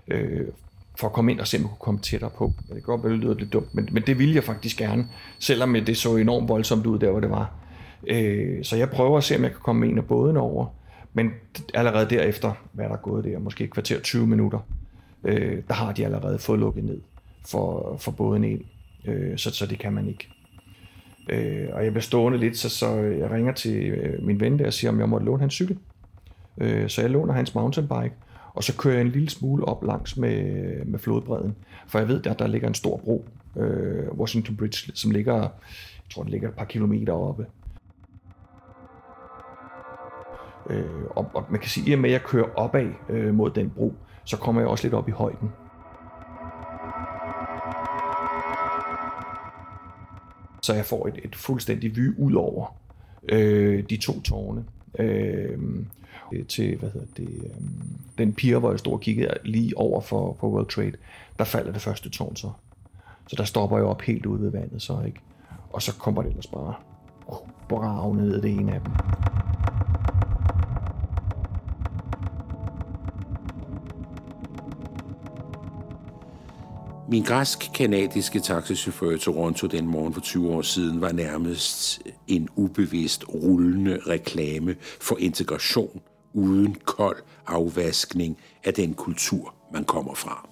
øh, 0.09 0.47
for 0.99 1.07
at 1.07 1.13
komme 1.13 1.33
ind 1.33 1.41
og 1.41 1.47
se, 1.47 1.57
om 1.57 1.63
jeg 1.63 1.69
kunne 1.69 1.79
komme 1.79 2.01
tættere 2.01 2.31
på. 2.31 2.53
Det 2.59 2.75
kan 2.75 2.83
godt 2.83 3.03
være, 3.03 3.13
det 3.13 3.21
lyder 3.21 3.35
lidt 3.35 3.53
dumt, 3.53 3.75
men, 3.75 3.89
men 3.93 4.03
det 4.03 4.19
ville 4.19 4.35
jeg 4.35 4.45
faktisk 4.45 4.77
gerne, 4.77 5.07
selvom 5.39 5.73
det 5.73 5.97
så 5.97 6.17
enormt 6.17 6.49
voldsomt 6.49 6.87
ud 6.87 6.99
der, 6.99 7.11
hvor 7.11 7.21
det 7.21 7.31
var. 7.31 7.55
Øh, 8.07 8.65
så 8.65 8.77
jeg 8.77 8.91
prøver 8.91 9.19
at 9.19 9.25
se, 9.25 9.37
om 9.37 9.43
jeg 9.43 9.51
kan 9.51 9.61
komme 9.61 9.81
med 9.81 9.89
en 9.89 9.99
af 9.99 10.41
over, 10.41 10.67
men 11.17 11.31
allerede 11.75 12.11
derefter, 12.11 12.53
hvad 12.73 12.85
er 12.85 12.89
der 12.89 12.97
gået 12.97 13.25
der, 13.25 13.39
måske 13.39 13.65
et 13.65 13.71
kvarter 13.71 14.01
20 14.01 14.27
minutter, 14.27 14.59
øh, 15.25 15.63
der 15.69 15.75
har 15.75 15.93
de 15.93 16.05
allerede 16.05 16.39
fået 16.39 16.59
lukket 16.61 16.85
ned 16.85 17.01
for, 17.47 17.97
for 17.99 18.11
båden 18.11 18.45
ind, 18.45 18.61
øh, 19.07 19.39
så, 19.39 19.51
så 19.51 19.67
det 19.67 19.79
kan 19.79 19.93
man 19.93 20.09
ikke. 20.09 20.29
Øh, 21.29 21.69
og 21.73 21.85
jeg 21.85 21.93
bliver 21.93 22.03
stående 22.03 22.39
lidt, 22.39 22.57
så, 22.59 22.69
så 22.69 22.97
jeg 22.97 23.31
ringer 23.31 23.53
til 23.53 23.77
øh, 23.85 24.27
min 24.27 24.41
ven 24.41 24.59
der 24.59 24.67
og 24.67 24.73
siger, 24.73 24.91
om 24.91 25.01
jeg 25.01 25.09
måtte 25.09 25.27
låne 25.27 25.41
hans 25.41 25.55
cykel. 25.55 25.79
Øh, 26.59 26.89
så 26.89 27.01
jeg 27.01 27.11
låner 27.11 27.35
hans 27.35 27.55
mountainbike, 27.55 28.15
og 28.55 28.65
så 28.65 28.77
kører 28.77 28.95
jeg 28.95 29.03
en 29.03 29.13
lille 29.13 29.31
smule 29.31 29.65
op 29.65 29.85
langs 29.85 30.17
med, 30.17 30.85
med 30.85 30.99
flodbredden. 30.99 31.57
For 31.87 31.99
jeg 31.99 32.09
ved, 32.09 32.27
at 32.27 32.39
der 32.39 32.47
ligger 32.47 32.69
en 32.69 32.75
stor 32.75 32.97
bro, 32.97 33.25
øh, 33.57 34.09
Washington 34.13 34.57
Bridge, 34.57 34.93
som 34.95 35.11
ligger, 35.11 35.37
jeg 35.37 35.51
tror, 36.11 36.23
den 36.23 36.33
ligger 36.33 36.49
et 36.49 36.55
par 36.55 36.65
kilometer 36.65 37.13
oppe. 37.13 37.47
Øh, 40.71 41.05
og, 41.11 41.31
og 41.35 41.45
man 41.51 41.61
kan 41.61 41.71
sige, 41.71 41.93
at 41.93 41.99
med 41.99 42.11
at 42.11 42.13
jeg 42.13 42.23
kører 42.23 42.49
opad 42.57 42.89
øh, 43.09 43.35
mod 43.35 43.51
den 43.51 43.71
bro, 43.71 43.95
så 44.25 44.37
kommer 44.37 44.61
jeg 44.61 44.69
også 44.69 44.85
lidt 44.85 44.95
op 44.95 45.09
i 45.09 45.13
højden. 45.13 45.53
Så 50.63 50.75
jeg 50.75 50.85
får 50.85 51.07
et, 51.07 51.21
et 51.25 51.37
fuldstændig 51.37 51.97
vy 51.97 52.19
ud 52.19 52.35
over 52.35 52.77
øh, 53.29 53.85
de 53.91 53.97
to 53.97 54.21
tårne. 54.21 54.65
Øh, 54.99 55.59
øh 56.33 56.47
til, 56.49 56.77
hvad 56.77 56.91
hedder 56.91 57.07
det, 57.17 57.29
øh, 57.29 57.51
den 58.19 58.33
pier, 58.33 58.59
hvor 58.59 58.71
jeg 58.71 58.79
stod 58.79 58.93
og 58.93 59.01
kiggede 59.01 59.35
lige 59.45 59.79
over 59.79 60.01
for, 60.01 60.33
på 60.33 60.51
World 60.51 60.67
Trade, 60.67 60.93
der 61.39 61.45
falder 61.45 61.73
det 61.73 61.83
første 61.83 62.11
tårn 62.11 62.37
så. 62.37 62.51
Så 63.29 63.37
der 63.37 63.45
stopper 63.45 63.77
jeg 63.77 63.87
op 63.87 64.03
helt 64.03 64.27
ude 64.27 64.43
ved 64.43 64.51
vandet 64.51 64.83
så, 64.83 65.03
ikke? 65.07 65.21
Og 65.73 65.83
så 65.83 65.99
kommer 65.99 66.23
det 66.23 66.29
ellers 66.29 66.47
bare 66.47 66.75
brag 67.69 68.15
ned 68.15 68.43
det 68.43 68.51
ene 68.51 68.75
af 68.75 68.81
dem. 68.81 68.93
Min 77.09 77.23
græsk-kanadiske 77.23 78.41
taxichauffør 78.41 79.11
i 79.11 79.19
Toronto 79.19 79.67
den 79.67 79.87
morgen 79.87 80.15
for 80.15 80.21
20 80.21 80.51
år 80.51 80.63
siden 80.63 81.01
var 81.01 81.13
nærmest 81.13 82.03
en 82.27 82.49
ubevidst 82.57 83.25
rullende 83.29 83.99
reklame 84.07 84.77
for 85.01 85.17
integration 85.19 86.01
uden 86.35 86.77
kold 86.85 87.17
afvaskning 87.47 88.39
af 88.65 88.75
den 88.75 88.95
kultur, 88.95 89.55
man 89.73 89.85
kommer 89.85 90.15
fra. 90.15 90.49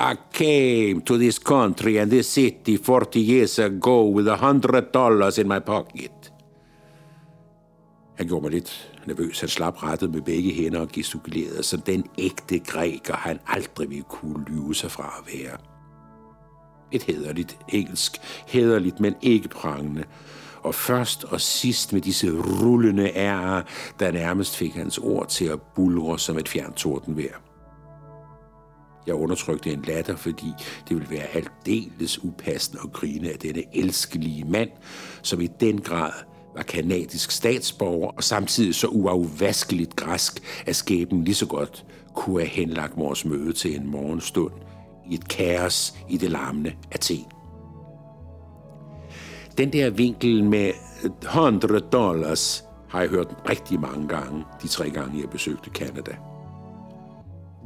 I 0.00 0.16
came 0.32 1.00
to 1.00 1.16
this 1.16 1.34
country 1.34 1.96
and 1.96 2.10
this 2.10 2.26
city 2.26 2.76
40 2.84 3.20
years 3.20 3.58
ago 3.58 4.10
with 4.10 4.28
a 4.28 4.36
hundred 4.36 4.82
dollars 4.82 5.38
in 5.38 5.48
my 5.48 5.60
pocket. 5.66 6.32
Han 8.16 8.26
gjorde 8.26 8.42
mig 8.42 8.50
lidt 8.50 8.97
nervøs. 9.08 9.40
Han 9.40 9.48
slap 9.48 9.82
rettet 9.82 10.10
med 10.10 10.20
begge 10.20 10.54
hænder 10.54 10.80
og 10.80 10.88
gestikulerede 10.88 11.62
som 11.62 11.80
den 11.80 12.04
ægte 12.18 12.58
græker, 12.58 13.16
han 13.16 13.38
aldrig 13.46 13.90
ville 13.90 14.04
kunne 14.08 14.44
lyve 14.44 14.74
sig 14.74 14.90
fra 14.90 15.14
at 15.18 15.34
være. 15.34 15.56
Et 16.92 17.02
hederligt 17.02 17.58
engelsk, 17.68 18.12
hederligt, 18.46 19.00
men 19.00 19.14
ikke 19.22 19.48
prangende. 19.48 20.04
Og 20.62 20.74
først 20.74 21.24
og 21.24 21.40
sidst 21.40 21.92
med 21.92 22.00
disse 22.00 22.30
rullende 22.30 23.10
ærer, 23.14 23.62
der 24.00 24.12
nærmest 24.12 24.56
fik 24.56 24.74
hans 24.74 24.98
ord 24.98 25.28
til 25.28 25.44
at 25.44 25.62
bulre 25.62 26.18
som 26.18 26.38
et 26.38 26.48
fjernt. 26.48 26.86
Jeg 29.06 29.14
undertrykte 29.14 29.72
en 29.72 29.82
latter, 29.82 30.16
fordi 30.16 30.52
det 30.88 30.96
ville 30.96 31.10
være 31.10 31.26
aldeles 31.26 32.24
upassende 32.24 32.80
at 32.84 32.92
grine 32.92 33.32
af 33.32 33.38
denne 33.38 33.76
elskelige 33.76 34.44
mand, 34.44 34.70
som 35.22 35.40
i 35.40 35.46
den 35.46 35.80
grad 35.80 36.12
var 36.58 36.64
kanadisk 36.64 37.30
statsborger 37.30 38.08
og 38.08 38.24
samtidig 38.24 38.74
så 38.74 38.86
uafvaskeligt 38.86 39.96
græsk, 39.96 40.42
at 40.66 40.76
skæben 40.76 41.24
lige 41.24 41.34
så 41.34 41.46
godt 41.46 41.84
kunne 42.14 42.40
have 42.40 42.48
henlagt 42.48 42.96
vores 42.96 43.24
møde 43.24 43.52
til 43.52 43.76
en 43.76 43.90
morgenstund 43.90 44.52
i 45.10 45.14
et 45.14 45.28
kaos 45.28 45.94
i 46.08 46.16
det 46.16 46.30
larmende 46.30 46.72
Athen. 46.92 47.24
Den 49.58 49.72
der 49.72 49.90
vinkel 49.90 50.44
med 50.44 50.72
100 51.22 51.80
dollars 51.92 52.64
har 52.88 53.00
jeg 53.00 53.08
hørt 53.08 53.36
rigtig 53.48 53.80
mange 53.80 54.08
gange, 54.08 54.44
de 54.62 54.68
tre 54.68 54.90
gange 54.90 55.20
jeg 55.20 55.30
besøgte 55.30 55.70
Canada. 55.70 56.16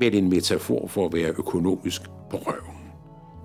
Med 0.00 0.14
en 0.14 0.28
metafor 0.28 0.86
for 0.86 1.06
at 1.06 1.12
være 1.12 1.28
økonomisk 1.28 2.02
på 2.30 2.36
røven. 2.36 2.92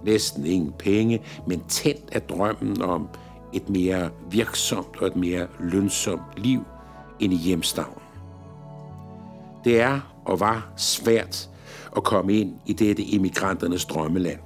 Næsten 0.06 0.46
ingen 0.46 0.74
penge, 0.80 1.22
men 1.48 1.62
tændt 1.68 2.10
af 2.12 2.22
drømmen 2.22 2.82
om 2.82 3.10
et 3.54 3.70
mere 3.70 4.10
virksomt 4.32 4.98
og 5.02 5.08
et 5.08 5.16
mere 5.16 5.48
lønsomt 5.60 6.22
liv 6.38 6.64
end 7.20 7.34
i 7.34 7.36
hjemstavnen. 7.36 8.02
Det 9.64 9.82
er 9.82 10.00
og 10.26 10.40
var 10.40 10.70
svært 10.78 11.50
at 11.96 12.04
komme 12.04 12.34
ind 12.34 12.56
i 12.66 12.74
dette 12.74 13.04
immigranternes 13.04 13.86
drømmeland. 13.86 14.40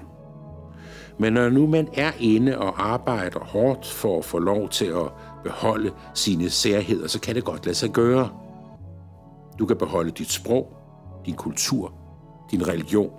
Men 1.20 1.34
når 1.34 1.50
nu 1.50 1.68
man 1.68 1.88
er 1.94 2.12
inde 2.20 2.58
og 2.58 2.92
arbejder 2.92 3.40
hårdt 3.40 3.88
for 3.88 4.18
at 4.18 4.26
få 4.26 4.40
lov 4.40 4.70
til 4.70 4.86
at 4.86 5.12
beholde 5.44 5.92
sine 6.14 6.50
særheder, 6.50 7.08
så 7.08 7.20
kan 7.20 7.36
det 7.36 7.44
godt 7.44 7.66
lade 7.66 7.76
sig 7.76 7.90
gøre. 7.90 8.30
Du 9.60 9.66
kan 9.66 9.78
beholde 9.78 10.12
dit 10.12 10.32
sprog, 10.32 10.74
din 11.26 11.36
kultur, 11.36 11.94
din 12.52 12.68
religion, 12.68 13.12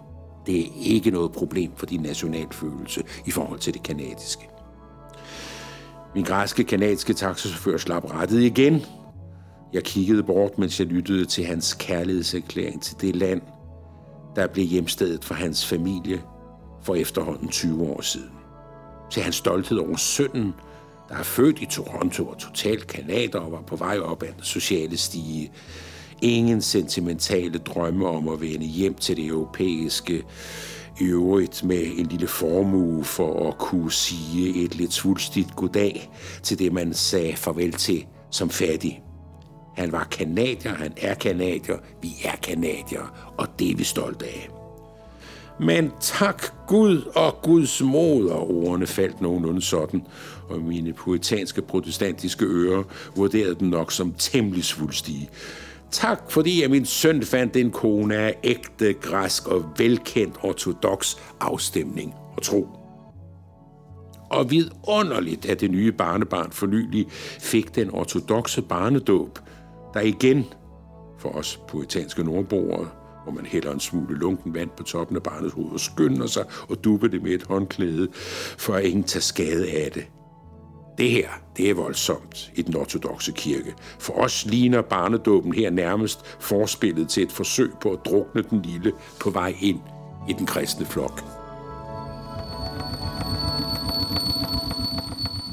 Det 0.47 0.61
er 0.61 0.71
ikke 0.77 1.11
noget 1.11 1.33
problem 1.33 1.73
for 1.77 1.87
din 1.87 2.01
nationalfølelse 2.01 3.03
i 3.27 3.31
forhold 3.31 3.59
til 3.59 3.75
det 3.75 3.83
kanadiske. 3.83 4.52
Min 6.15 6.25
græske 6.25 6.65
kanadiske 6.65 7.13
taxachauffør 7.13 7.77
slap 7.77 8.05
rettet 8.05 8.41
igen. 8.41 8.83
Jeg 9.73 9.85
kiggede 9.85 10.23
bort, 10.23 10.59
mens 10.59 10.81
jeg 10.81 10.87
lyttede 10.87 11.25
til 11.25 11.45
hans 11.45 11.75
kærlighedserklæring 11.75 12.83
til 12.83 12.97
det 13.01 13.17
land, 13.17 13.41
der 14.37 14.47
blev 14.47 14.67
hjemstedet 14.67 15.25
for 15.25 15.35
hans 15.35 15.67
familie 15.67 16.23
for 16.83 16.95
efterhånden 16.95 17.49
20 17.49 17.83
år 17.83 18.01
siden. 18.01 18.31
Til 19.11 19.23
hans 19.23 19.37
stolthed 19.37 19.79
over 19.79 19.97
sønnen, 19.97 20.55
der 21.09 21.15
er 21.15 21.23
født 21.23 21.59
i 21.63 21.67
Toronto 21.67 22.25
og 22.25 22.39
totalt 22.39 22.87
kanader 22.87 23.39
og 23.39 23.53
var 23.53 23.63
på 23.63 23.77
vej 23.77 23.99
op 23.99 24.23
ad 24.23 24.29
den 24.29 24.43
sociale 24.43 24.97
stige. 24.97 25.53
Ingen 26.23 26.63
sentimentale 26.63 27.59
drømme 27.59 28.09
om 28.09 28.29
at 28.29 28.41
vende 28.41 28.67
hjem 28.67 28.95
til 28.95 29.17
det 29.17 29.27
europæiske 29.27 30.23
i 31.01 31.05
øvrigt 31.05 31.65
med 31.65 31.83
en 31.97 32.07
lille 32.07 32.27
formue 32.27 33.05
for 33.05 33.49
at 33.49 33.59
kunne 33.59 33.93
sige 33.93 34.65
et 34.65 34.75
lidt 34.75 34.93
svulstigt 34.93 35.57
goddag 35.57 36.11
til 36.43 36.59
det, 36.59 36.73
man 36.73 36.95
sagde 36.95 37.37
farvel 37.37 37.73
til 37.73 38.07
som 38.31 38.51
fattig. 38.51 39.03
Han 39.77 39.93
var 39.93 40.05
kanadier, 40.05 40.75
han 40.75 40.93
er 40.97 41.15
kanadier, 41.15 41.77
vi 42.03 42.13
er 42.25 42.37
kanadier, 42.37 43.33
og 43.39 43.49
det 43.59 43.71
er 43.71 43.77
vi 43.77 43.85
stolte 43.85 44.25
af. 44.27 44.49
Men 45.61 45.91
tak 46.01 46.43
Gud 46.67 47.03
og 47.15 47.43
Guds 47.43 47.83
moder, 47.83 48.35
ordene 48.35 48.87
faldt 48.87 49.21
nogenlunde 49.21 49.63
sådan, 49.63 50.03
og 50.49 50.61
mine 50.61 50.93
puritanske 50.93 51.63
protestantiske 51.63 52.45
ører 52.45 52.83
vurderede 53.17 53.55
den 53.55 53.71
nok 53.71 53.93
som 53.93 54.15
temmelig 54.19 54.65
svulstige. 54.65 55.31
Tak, 55.93 56.31
fordi 56.31 56.63
jeg 56.63 56.71
min 56.71 56.85
søn 56.85 57.23
fandt 57.23 57.57
en 57.57 57.71
kone 57.71 58.17
af 58.17 58.35
ægte, 58.45 58.93
græsk 58.93 59.49
og 59.49 59.65
velkendt 59.79 60.37
ortodox 60.43 61.17
afstemning 61.41 62.15
og 62.37 62.43
tro. 62.43 62.69
Og 64.31 64.51
vidunderligt, 64.51 65.47
at 65.47 65.61
det 65.61 65.71
nye 65.71 65.93
barnebarn 65.93 66.53
for 66.53 66.67
nylig 66.67 67.07
fik 67.41 67.75
den 67.75 67.91
ortodoxe 67.91 68.63
barnedåb, 68.63 69.39
der 69.95 70.01
igen, 70.01 70.45
for 71.19 71.29
os 71.29 71.61
poetanske 71.69 72.25
nordboere, 72.25 72.89
hvor 73.25 73.33
man 73.33 73.47
hælder 73.47 73.73
en 73.73 73.81
smule 73.81 74.19
lunken 74.19 74.55
vand 74.55 74.71
på 74.77 74.83
toppen 74.83 75.17
af 75.17 75.23
barnets 75.23 75.55
hoved 75.55 75.73
og 75.73 75.81
skynder 75.81 76.27
sig 76.27 76.45
og 76.69 76.85
dupper 76.85 77.09
det 77.09 77.23
med 77.23 77.31
et 77.31 77.43
håndklæde, 77.43 78.09
for 78.59 78.75
at 78.75 78.85
ingen 78.85 79.05
tager 79.05 79.21
skade 79.21 79.71
af 79.71 79.93
det. 79.93 80.07
Det 80.99 81.11
her, 81.11 81.29
det 81.57 81.71
er 81.71 81.75
voldsomt 81.75 82.53
i 82.55 82.63
den 82.63 82.77
ortodoxe 82.77 83.33
kirke. 83.33 83.75
For 83.99 84.13
os 84.13 84.47
ligner 84.47 84.83
barnedåben 84.83 85.55
her 85.55 85.71
nærmest 85.71 86.27
forspillet 86.41 87.09
til 87.09 87.23
et 87.23 87.33
forsøg 87.33 87.71
på 87.81 87.93
at 87.93 87.99
drukne 88.05 88.43
den 88.43 88.63
lille 88.63 88.93
på 89.21 89.31
vej 89.31 89.55
ind 89.61 89.81
i 90.29 90.33
den 90.33 90.47
kristne 90.47 90.87
flok. 90.87 91.25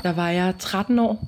Der 0.04 0.14
var 0.14 0.30
jeg 0.30 0.54
13 0.60 1.00
år. 1.00 1.26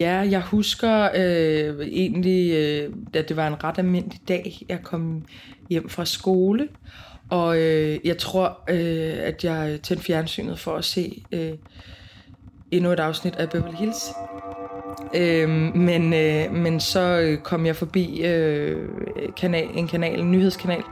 Ja, 0.00 0.14
jeg 0.14 0.40
husker 0.40 1.08
øh, 1.14 1.88
egentlig, 1.88 2.52
øh, 2.52 2.92
at 3.14 3.28
det 3.28 3.36
var 3.36 3.46
en 3.46 3.64
ret 3.64 3.78
almindelig 3.78 4.20
dag. 4.28 4.62
Jeg 4.68 4.82
kom 4.82 5.24
hjem 5.70 5.88
fra 5.88 6.04
skole, 6.04 6.68
og 7.30 7.58
øh, 7.60 7.98
jeg 8.04 8.18
tror, 8.18 8.60
øh, 8.70 9.14
at 9.18 9.44
jeg 9.44 9.78
tændte 9.82 10.04
fjernsynet 10.04 10.58
for 10.58 10.76
at 10.76 10.84
se 10.84 11.22
øh, 11.32 11.52
endnu 12.76 12.92
et 12.92 13.00
afsnit 13.00 13.36
af 13.36 13.50
Beverly 13.50 13.76
Hills. 13.76 14.04
Øh, 15.14 15.48
men, 15.74 16.14
øh, 16.14 16.52
men 16.52 16.80
så 16.80 17.00
øh, 17.00 17.38
kom 17.38 17.66
jeg 17.66 17.76
forbi 17.76 18.24
øh, 18.24 18.88
kanal, 19.36 19.68
en 19.74 19.88
kanal, 19.88 20.20
en 20.20 20.30
nyhedskanal, 20.30 20.82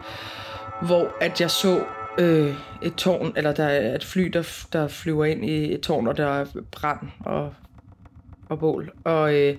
hvor 0.83 1.09
at 1.21 1.41
jeg 1.41 1.51
så 1.51 1.85
øh, 2.19 2.55
et 2.83 2.95
tårn, 2.95 3.33
eller 3.37 3.53
der 3.53 3.65
er 3.65 3.95
et 3.95 4.05
fly, 4.05 4.23
der, 4.23 4.65
der 4.73 4.89
flyver 4.89 5.25
ind 5.25 5.45
i 5.45 5.75
et 5.75 5.81
tårn, 5.81 6.07
og 6.07 6.17
der 6.17 6.27
er 6.27 6.47
brand 6.71 6.99
og, 7.21 7.55
og 8.49 8.59
bål. 8.59 8.93
Og, 9.05 9.35
øh, 9.35 9.57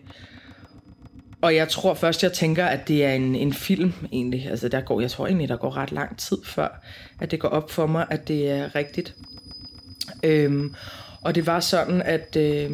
og 1.42 1.56
jeg 1.56 1.70
tror 1.70 1.94
først, 1.94 2.24
jeg 2.24 2.34
tænker, 2.34 2.66
at 2.66 2.88
det 2.88 3.06
er 3.06 3.14
en, 3.14 3.36
en 3.36 3.54
film 3.54 3.94
egentlig. 4.12 4.50
Altså 4.50 4.70
der 4.70 4.82
går, 4.82 5.02
jeg 5.02 5.12
tror 5.12 5.28
egentlig, 5.28 5.50
der 5.50 5.58
går 5.58 5.78
ret 5.78 5.92
lang 5.92 6.18
tid 6.18 6.38
før, 6.46 6.84
at 7.20 7.32
det 7.32 7.40
går 7.40 7.48
op 7.50 7.72
for 7.72 7.88
mig, 7.88 8.06
at 8.10 8.28
det 8.28 8.52
er 8.52 8.76
rigtigt. 8.76 9.16
Øhm, 10.24 10.76
og 11.26 11.36
det 11.36 11.48
var 11.48 11.60
sådan, 11.60 12.02
at 12.02 12.36
øh, 12.36 12.72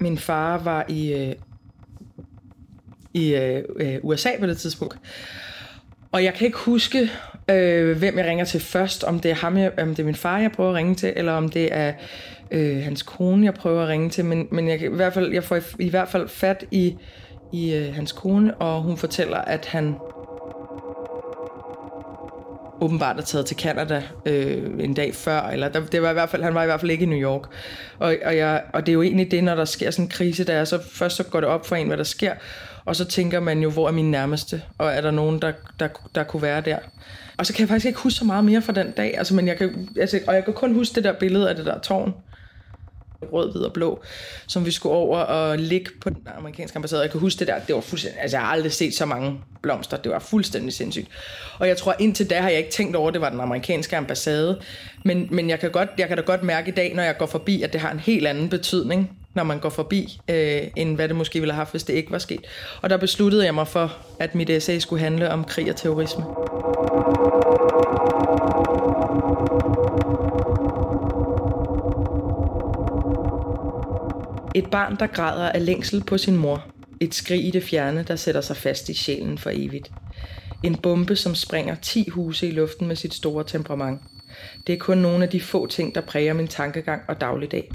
min 0.00 0.18
far 0.18 0.58
var 0.58 0.84
i, 0.88 1.12
øh, 1.12 1.34
i 3.14 3.34
øh, 3.34 3.64
øh 3.76 3.98
USA 4.02 4.30
på 4.40 4.46
det 4.46 4.58
tidspunkt. 4.58 4.98
Og 6.12 6.24
jeg 6.24 6.34
kan 6.34 6.46
ikke 6.46 6.58
huske, 6.58 7.10
øh, 7.50 7.98
hvem 7.98 8.18
jeg 8.18 8.26
ringer 8.26 8.44
til 8.44 8.60
først. 8.60 9.04
Om 9.04 9.20
det 9.20 9.30
er 9.30 9.34
ham, 9.34 9.56
jeg, 9.56 9.72
om 9.78 9.88
det 9.88 9.98
er 9.98 10.04
min 10.04 10.14
far, 10.14 10.38
jeg 10.38 10.52
prøver 10.52 10.70
at 10.70 10.76
ringe 10.76 10.94
til, 10.94 11.12
eller 11.16 11.32
om 11.32 11.48
det 11.48 11.68
er 11.72 11.92
øh, 12.50 12.82
hans 12.82 13.02
kone, 13.02 13.44
jeg 13.44 13.54
prøver 13.54 13.82
at 13.82 13.88
ringe 13.88 14.10
til. 14.10 14.24
Men, 14.24 14.48
men 14.50 14.68
jeg, 14.68 14.82
i 14.82 14.86
hvert 14.86 15.14
fald, 15.14 15.32
jeg 15.32 15.44
får 15.44 15.56
i, 15.56 15.60
i 15.78 15.88
hvert 15.88 16.08
fald 16.08 16.28
fat 16.28 16.64
i, 16.70 16.96
i 17.52 17.74
øh, 17.74 17.94
hans 17.94 18.12
kone, 18.12 18.54
og 18.54 18.82
hun 18.82 18.96
fortæller, 18.96 19.38
at 19.38 19.66
han 19.66 19.94
åbenbart 22.80 23.18
er 23.18 23.22
taget 23.22 23.46
til 23.46 23.56
Canada 23.56 24.02
øh, 24.26 24.70
en 24.80 24.94
dag 24.94 25.14
før, 25.14 25.40
eller 25.40 25.68
der, 25.68 25.86
det 25.86 26.02
var 26.02 26.10
i 26.10 26.12
hvert 26.12 26.30
fald, 26.30 26.42
han 26.42 26.54
var 26.54 26.62
i 26.62 26.66
hvert 26.66 26.80
fald 26.80 26.90
ikke 26.90 27.02
i 27.02 27.08
New 27.08 27.18
York. 27.18 27.42
Og, 27.98 28.16
og, 28.24 28.36
jeg, 28.36 28.62
og 28.72 28.86
det 28.86 28.92
er 28.92 28.94
jo 28.94 29.02
egentlig 29.02 29.30
det, 29.30 29.44
når 29.44 29.54
der 29.54 29.64
sker 29.64 29.90
sådan 29.90 30.04
en 30.04 30.08
krise, 30.08 30.44
der 30.44 30.52
er, 30.52 30.64
så 30.64 30.78
først 30.92 31.16
så 31.16 31.22
går 31.22 31.40
det 31.40 31.48
op 31.48 31.66
for 31.66 31.76
en, 31.76 31.86
hvad 31.86 31.96
der 31.96 32.04
sker, 32.04 32.32
og 32.84 32.96
så 32.96 33.04
tænker 33.04 33.40
man 33.40 33.60
jo, 33.60 33.70
hvor 33.70 33.88
er 33.88 33.92
min 33.92 34.10
nærmeste, 34.10 34.62
og 34.78 34.92
er 34.92 35.00
der 35.00 35.10
nogen, 35.10 35.42
der, 35.42 35.52
der, 35.80 35.88
der 36.14 36.22
kunne 36.22 36.42
være 36.42 36.60
der. 36.60 36.78
Og 37.36 37.46
så 37.46 37.52
kan 37.52 37.60
jeg 37.60 37.68
faktisk 37.68 37.86
ikke 37.86 37.98
huske 37.98 38.18
så 38.18 38.24
meget 38.24 38.44
mere 38.44 38.62
fra 38.62 38.72
den 38.72 38.90
dag, 38.90 39.18
altså, 39.18 39.34
men 39.34 39.48
jeg 39.48 39.56
kan, 39.56 39.88
altså, 40.00 40.20
og 40.26 40.34
jeg 40.34 40.44
kan 40.44 40.54
kun 40.54 40.74
huske 40.74 40.94
det 40.94 41.04
der 41.04 41.12
billede 41.12 41.50
af 41.50 41.56
det 41.56 41.66
der 41.66 41.78
tårn, 41.78 42.14
rød, 43.32 43.52
hvid 43.52 43.62
og 43.62 43.72
blå, 43.72 44.02
som 44.46 44.66
vi 44.66 44.70
skulle 44.70 44.94
over 44.94 45.18
og 45.18 45.58
ligge 45.58 45.90
på 46.00 46.10
den 46.10 46.28
amerikanske 46.38 46.76
ambassade. 46.76 47.02
Jeg 47.02 47.10
kan 47.10 47.20
huske 47.20 47.38
det 47.38 47.48
der, 47.48 47.58
det 47.58 47.74
var 47.74 47.80
fuldstændig, 47.80 48.20
altså 48.20 48.36
jeg 48.36 48.46
har 48.46 48.52
aldrig 48.52 48.72
set 48.72 48.94
så 48.94 49.06
mange 49.06 49.40
blomster, 49.62 49.96
det 49.96 50.12
var 50.12 50.18
fuldstændig 50.18 50.72
sindssygt. 50.72 51.08
Og 51.58 51.68
jeg 51.68 51.76
tror 51.76 51.94
indtil 51.98 52.30
da 52.30 52.40
har 52.40 52.48
jeg 52.48 52.58
ikke 52.58 52.70
tænkt 52.70 52.96
over, 52.96 53.08
at 53.08 53.14
det 53.14 53.20
var 53.20 53.30
den 53.30 53.40
amerikanske 53.40 53.96
ambassade, 53.96 54.60
men, 55.04 55.28
men 55.30 55.50
jeg, 55.50 55.60
kan 55.60 55.70
godt, 55.70 55.88
jeg 55.98 56.08
kan 56.08 56.16
da 56.16 56.22
godt 56.22 56.42
mærke 56.42 56.68
i 56.68 56.74
dag, 56.74 56.94
når 56.94 57.02
jeg 57.02 57.16
går 57.18 57.26
forbi, 57.26 57.62
at 57.62 57.72
det 57.72 57.80
har 57.80 57.90
en 57.90 58.00
helt 58.00 58.26
anden 58.26 58.48
betydning, 58.48 59.18
når 59.34 59.44
man 59.44 59.58
går 59.58 59.68
forbi, 59.68 60.20
øh, 60.28 60.62
end 60.76 60.94
hvad 60.94 61.08
det 61.08 61.16
måske 61.16 61.40
ville 61.40 61.52
have 61.52 61.58
haft, 61.58 61.70
hvis 61.70 61.82
det 61.82 61.94
ikke 61.94 62.12
var 62.12 62.18
sket. 62.18 62.40
Og 62.82 62.90
der 62.90 62.96
besluttede 62.96 63.44
jeg 63.44 63.54
mig 63.54 63.68
for, 63.68 63.96
at 64.18 64.34
mit 64.34 64.50
essay 64.50 64.78
skulle 64.78 65.02
handle 65.02 65.30
om 65.30 65.44
krig 65.44 65.70
og 65.70 65.76
terrorisme. 65.76 66.24
Et 74.54 74.70
barn, 74.70 74.96
der 74.98 75.06
græder 75.06 75.48
af 75.48 75.66
længsel 75.66 76.04
på 76.04 76.18
sin 76.18 76.36
mor. 76.36 76.66
Et 77.00 77.14
skrig 77.14 77.44
i 77.44 77.50
det 77.50 77.62
fjerne, 77.62 78.04
der 78.08 78.16
sætter 78.16 78.40
sig 78.40 78.56
fast 78.56 78.88
i 78.88 78.94
sjælen 78.94 79.38
for 79.38 79.50
evigt. 79.52 79.90
En 80.62 80.76
bombe, 80.76 81.16
som 81.16 81.34
springer 81.34 81.74
10 81.74 82.08
huse 82.08 82.48
i 82.48 82.50
luften 82.50 82.88
med 82.88 82.96
sit 82.96 83.14
store 83.14 83.44
temperament. 83.44 84.00
Det 84.66 84.72
er 84.72 84.78
kun 84.78 84.98
nogle 84.98 85.24
af 85.24 85.30
de 85.30 85.40
få 85.40 85.66
ting, 85.66 85.94
der 85.94 86.00
præger 86.00 86.32
min 86.32 86.48
tankegang 86.48 87.02
og 87.08 87.20
dagligdag. 87.20 87.70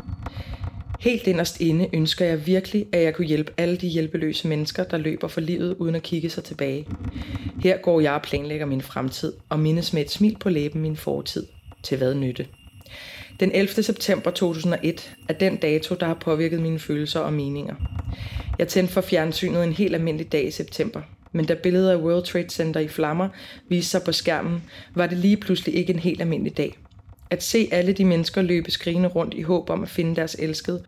Helt 1.00 1.28
inderst 1.28 1.62
inde 1.62 1.90
ønsker 1.94 2.26
jeg 2.26 2.48
virkelig, 2.48 2.86
at 2.94 3.04
jeg 3.04 3.14
kunne 3.14 3.28
hjælpe 3.28 3.52
alle 3.58 3.78
de 3.78 3.88
hjælpeløse 3.88 4.48
mennesker, 4.48 4.84
der 4.84 4.98
løber 4.98 5.28
for 5.28 5.42
livet 5.42 5.76
uden 5.76 5.96
at 5.96 6.04
kigge 6.04 6.30
sig 6.30 6.44
tilbage. 6.44 6.88
Her 7.64 7.78
går 7.78 8.00
jeg 8.00 8.14
og 8.14 8.22
planlægger 8.22 8.66
min 8.66 8.82
fremtid 8.82 9.34
og 9.50 9.60
mindes 9.60 9.94
med 9.94 10.02
et 10.02 10.12
smil 10.12 10.38
på 10.40 10.50
læben 10.50 10.82
min 10.82 10.98
fortid. 10.98 11.46
Til 11.84 11.98
hvad 11.98 12.16
nytte? 12.16 12.46
Den 13.40 13.52
11. 13.52 13.84
september 13.84 14.32
2001 14.32 15.16
er 15.30 15.34
den 15.34 15.56
dato, 15.56 15.96
der 15.96 16.06
har 16.06 16.14
påvirket 16.14 16.62
mine 16.62 16.80
følelser 16.80 17.20
og 17.20 17.34
meninger. 17.34 17.76
Jeg 18.60 18.68
tændte 18.68 18.94
for 18.94 19.02
fjernsynet 19.02 19.64
en 19.64 19.74
helt 19.74 19.96
almindelig 19.96 20.32
dag 20.32 20.48
i 20.48 20.52
september. 20.52 21.02
Men 21.32 21.46
da 21.46 21.54
billeder 21.54 21.92
af 21.92 21.98
World 21.98 22.24
Trade 22.24 22.50
Center 22.50 22.80
i 22.80 22.88
flammer 22.88 23.30
viste 23.70 23.92
sig 23.92 24.02
på 24.04 24.12
skærmen, 24.12 24.64
var 24.96 25.08
det 25.08 25.18
lige 25.18 25.38
pludselig 25.38 25.76
ikke 25.76 25.94
en 25.94 26.00
helt 26.00 26.22
almindelig 26.22 26.58
dag. 26.58 26.78
At 27.30 27.44
se 27.44 27.70
alle 27.72 27.94
de 27.94 28.06
mennesker 28.06 28.42
løbe 28.42 28.72
skrigende 28.72 29.10
rundt 29.10 29.34
i 29.34 29.42
håb 29.42 29.70
om 29.70 29.84
at 29.84 29.90
finde 29.90 30.16
deres 30.16 30.36
elskede, 30.40 30.84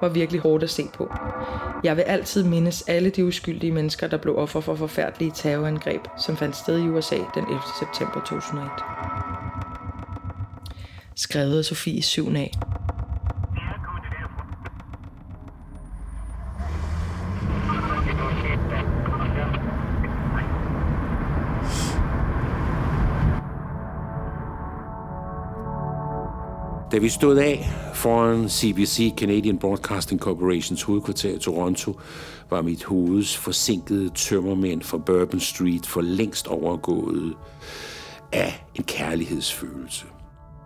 var 0.00 0.08
virkelig 0.08 0.40
hårdt 0.40 0.62
at 0.62 0.70
se 0.70 0.82
på. 0.94 1.12
Jeg 1.84 1.96
vil 1.96 2.02
altid 2.02 2.44
mindes 2.44 2.82
alle 2.82 3.10
de 3.10 3.24
uskyldige 3.24 3.72
mennesker, 3.72 4.06
der 4.06 4.16
blev 4.16 4.38
offer 4.38 4.60
for 4.60 4.74
forfærdelige 4.74 5.32
terrorangreb, 5.34 6.00
som 6.18 6.36
fandt 6.36 6.56
sted 6.56 6.78
i 6.78 6.88
USA 6.88 7.16
den 7.16 7.44
11. 7.44 7.60
september 7.80 8.24
2001 8.24 9.29
skrevet 11.20 11.58
af 11.58 11.64
Sofie 11.64 12.02
Syvnag. 12.02 12.52
Da 26.92 26.98
vi 26.98 27.08
stod 27.08 27.36
af 27.38 27.70
foran 27.94 28.48
CBC, 28.48 29.14
Canadian 29.16 29.58
Broadcasting 29.58 30.20
Corporations 30.20 30.82
hovedkvarter 30.82 31.36
i 31.36 31.38
Toronto, 31.38 32.00
var 32.50 32.62
mit 32.62 32.84
hoveds 32.84 33.36
forsinkede 33.36 34.10
tømmermænd 34.14 34.82
fra 34.82 34.98
Bourbon 34.98 35.40
Street 35.40 35.86
for 35.86 36.00
længst 36.00 36.46
overgået 36.46 37.34
af 38.32 38.64
en 38.74 38.84
kærlighedsfølelse. 38.84 40.06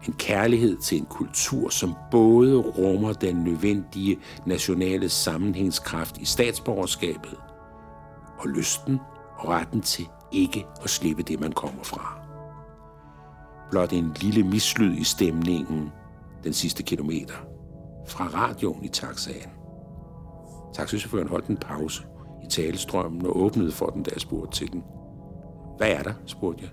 En 0.08 0.12
kærlighed 0.12 0.76
til 0.76 0.98
en 0.98 1.06
kultur, 1.06 1.68
som 1.68 1.94
både 2.10 2.56
rummer 2.56 3.12
den 3.12 3.36
nødvendige 3.36 4.18
nationale 4.46 5.08
sammenhængskraft 5.08 6.18
i 6.18 6.24
statsborgerskabet 6.24 7.36
og 8.38 8.48
lysten 8.48 8.98
og 9.38 9.48
retten 9.48 9.80
til 9.80 10.08
ikke 10.32 10.66
at 10.82 10.90
slippe 10.90 11.22
det, 11.22 11.40
man 11.40 11.52
kommer 11.52 11.82
fra. 11.82 12.18
Blot 13.70 13.92
en 13.92 14.16
lille 14.20 14.42
mislyd 14.42 14.96
i 14.96 15.04
stemningen 15.04 15.92
den 16.44 16.52
sidste 16.52 16.82
kilometer 16.82 17.34
fra 18.06 18.24
radioen 18.24 18.84
i 18.84 18.88
taxaen. 18.88 19.50
Taxichaufføren 20.74 21.28
holdt 21.28 21.46
en 21.46 21.56
pause 21.56 22.02
i 22.44 22.46
talestrømmen 22.46 23.26
og 23.26 23.36
åbnede 23.36 23.72
for 23.72 23.86
den, 23.86 24.02
da 24.02 24.10
jeg 24.14 24.20
spurgte 24.20 24.58
til 24.58 24.72
den. 24.72 24.84
Hvad 25.76 25.88
er 25.88 26.02
der? 26.02 26.12
spurgte 26.26 26.62
jeg. 26.62 26.70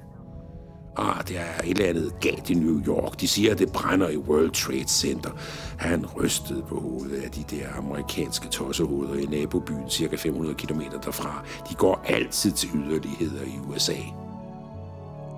Ah, 0.98 1.28
det 1.28 1.40
er 1.40 1.62
et 1.64 1.70
eller 1.70 1.90
andet 1.90 2.20
galt 2.20 2.50
i 2.50 2.54
New 2.54 2.82
York. 2.88 3.22
De 3.22 3.28
siger, 3.28 3.52
at 3.52 3.60
det 3.60 3.72
brænder 3.72 4.10
i 4.10 4.18
World 4.18 4.52
Trade 4.52 4.88
Center. 4.88 5.30
Han 5.78 6.06
rystede 6.06 6.64
på 6.70 6.80
hovedet 6.80 7.22
af 7.22 7.32
de 7.32 7.44
der 7.56 7.66
amerikanske 7.78 8.48
tossehoveder 8.48 9.16
i 9.16 9.26
nabobyen, 9.26 9.90
cirka 9.90 10.16
500 10.16 10.56
km 10.56 10.82
derfra. 11.04 11.44
De 11.70 11.76
går 11.76 12.02
altid 12.06 12.52
til 12.52 12.70
yderligheder 12.76 13.44
i 13.44 13.60
USA. 13.70 13.96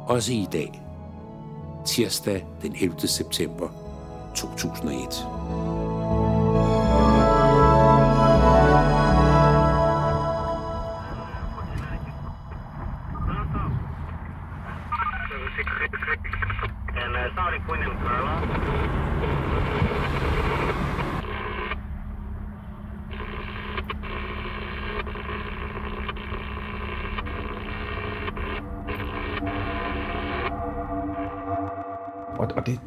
Også 0.08 0.34
i 0.34 0.48
dag, 0.52 0.82
tirsdag 1.86 2.46
den 2.62 2.76
11. 2.82 3.08
september 3.08 3.70
2001. 4.36 5.73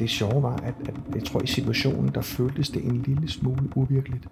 det, 0.07 0.15
sjove 0.15 0.43
var, 0.43 0.57
at, 0.57 0.75
at 0.89 0.95
jeg 1.15 1.25
tror 1.25 1.43
i 1.43 1.47
situationen, 1.47 2.15
der 2.15 2.21
føltes 2.21 2.71
det 2.71 2.85
en 2.85 3.03
lille 3.03 3.29
smule 3.29 3.77
uvirkeligt. 3.77 4.29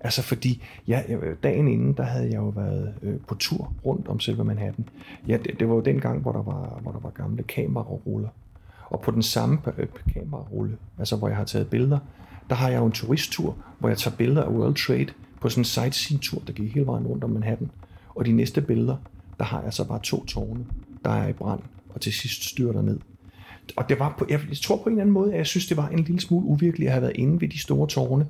Altså 0.00 0.22
fordi, 0.22 0.62
ja, 0.88 1.02
dagen 1.42 1.68
inden, 1.68 1.92
der 1.92 2.02
havde 2.02 2.26
jeg 2.26 2.36
jo 2.36 2.48
været 2.48 2.94
øh, 3.02 3.16
på 3.28 3.34
tur 3.34 3.72
rundt 3.84 4.08
om 4.08 4.20
selve 4.20 4.44
Manhattan. 4.44 4.88
Ja, 5.28 5.36
det, 5.36 5.60
det 5.60 5.68
var 5.68 5.74
jo 5.74 5.80
den 5.80 6.00
gang, 6.00 6.20
hvor 6.20 6.32
der 6.32 6.42
var, 6.42 6.78
hvor 6.82 6.92
der 6.92 6.98
var 7.00 7.10
gamle 7.10 7.42
kameraruller. 7.42 8.28
Og 8.90 9.00
på 9.00 9.10
den 9.10 9.22
samme 9.22 9.58
øh, 9.78 9.86
kamerarulle, 10.14 10.76
altså 10.98 11.16
hvor 11.16 11.28
jeg 11.28 11.36
har 11.36 11.44
taget 11.44 11.70
billeder, 11.70 11.98
der 12.50 12.54
har 12.54 12.68
jeg 12.68 12.78
jo 12.78 12.86
en 12.86 12.92
turisttur, 12.92 13.56
hvor 13.78 13.88
jeg 13.88 13.98
tager 13.98 14.16
billeder 14.16 14.42
af 14.42 14.50
World 14.50 14.74
Trade 14.74 15.12
på 15.40 15.48
sådan 15.48 15.60
en 15.60 15.64
sightseeing-tur, 15.64 16.42
der 16.46 16.52
gik 16.52 16.74
hele 16.74 16.86
vejen 16.86 17.06
rundt 17.06 17.24
om 17.24 17.30
Manhattan. 17.30 17.70
Og 18.14 18.26
de 18.26 18.32
næste 18.32 18.60
billeder, 18.60 18.96
der 19.38 19.44
har 19.44 19.62
jeg 19.62 19.72
så 19.72 19.88
bare 19.88 20.00
to 20.02 20.24
tårne, 20.24 20.66
der 21.04 21.10
er 21.10 21.28
i 21.28 21.32
brand, 21.32 21.60
og 21.88 22.00
til 22.00 22.12
sidst 22.12 22.44
styrter 22.44 22.82
ned. 22.82 22.98
Og 23.76 23.88
det 23.88 23.98
var 23.98 24.14
på, 24.18 24.26
jeg 24.30 24.40
tror 24.62 24.76
på 24.76 24.82
en 24.82 24.92
eller 24.92 25.02
anden 25.02 25.14
måde, 25.14 25.32
at 25.32 25.38
jeg 25.38 25.46
synes, 25.46 25.66
det 25.66 25.76
var 25.76 25.88
en 25.88 25.98
lille 25.98 26.20
smule 26.20 26.46
uvirkeligt 26.46 26.88
at 26.88 26.92
have 26.92 27.02
været 27.02 27.16
inde 27.16 27.40
ved 27.40 27.48
de 27.48 27.58
store 27.58 27.88
tårne. 27.88 28.26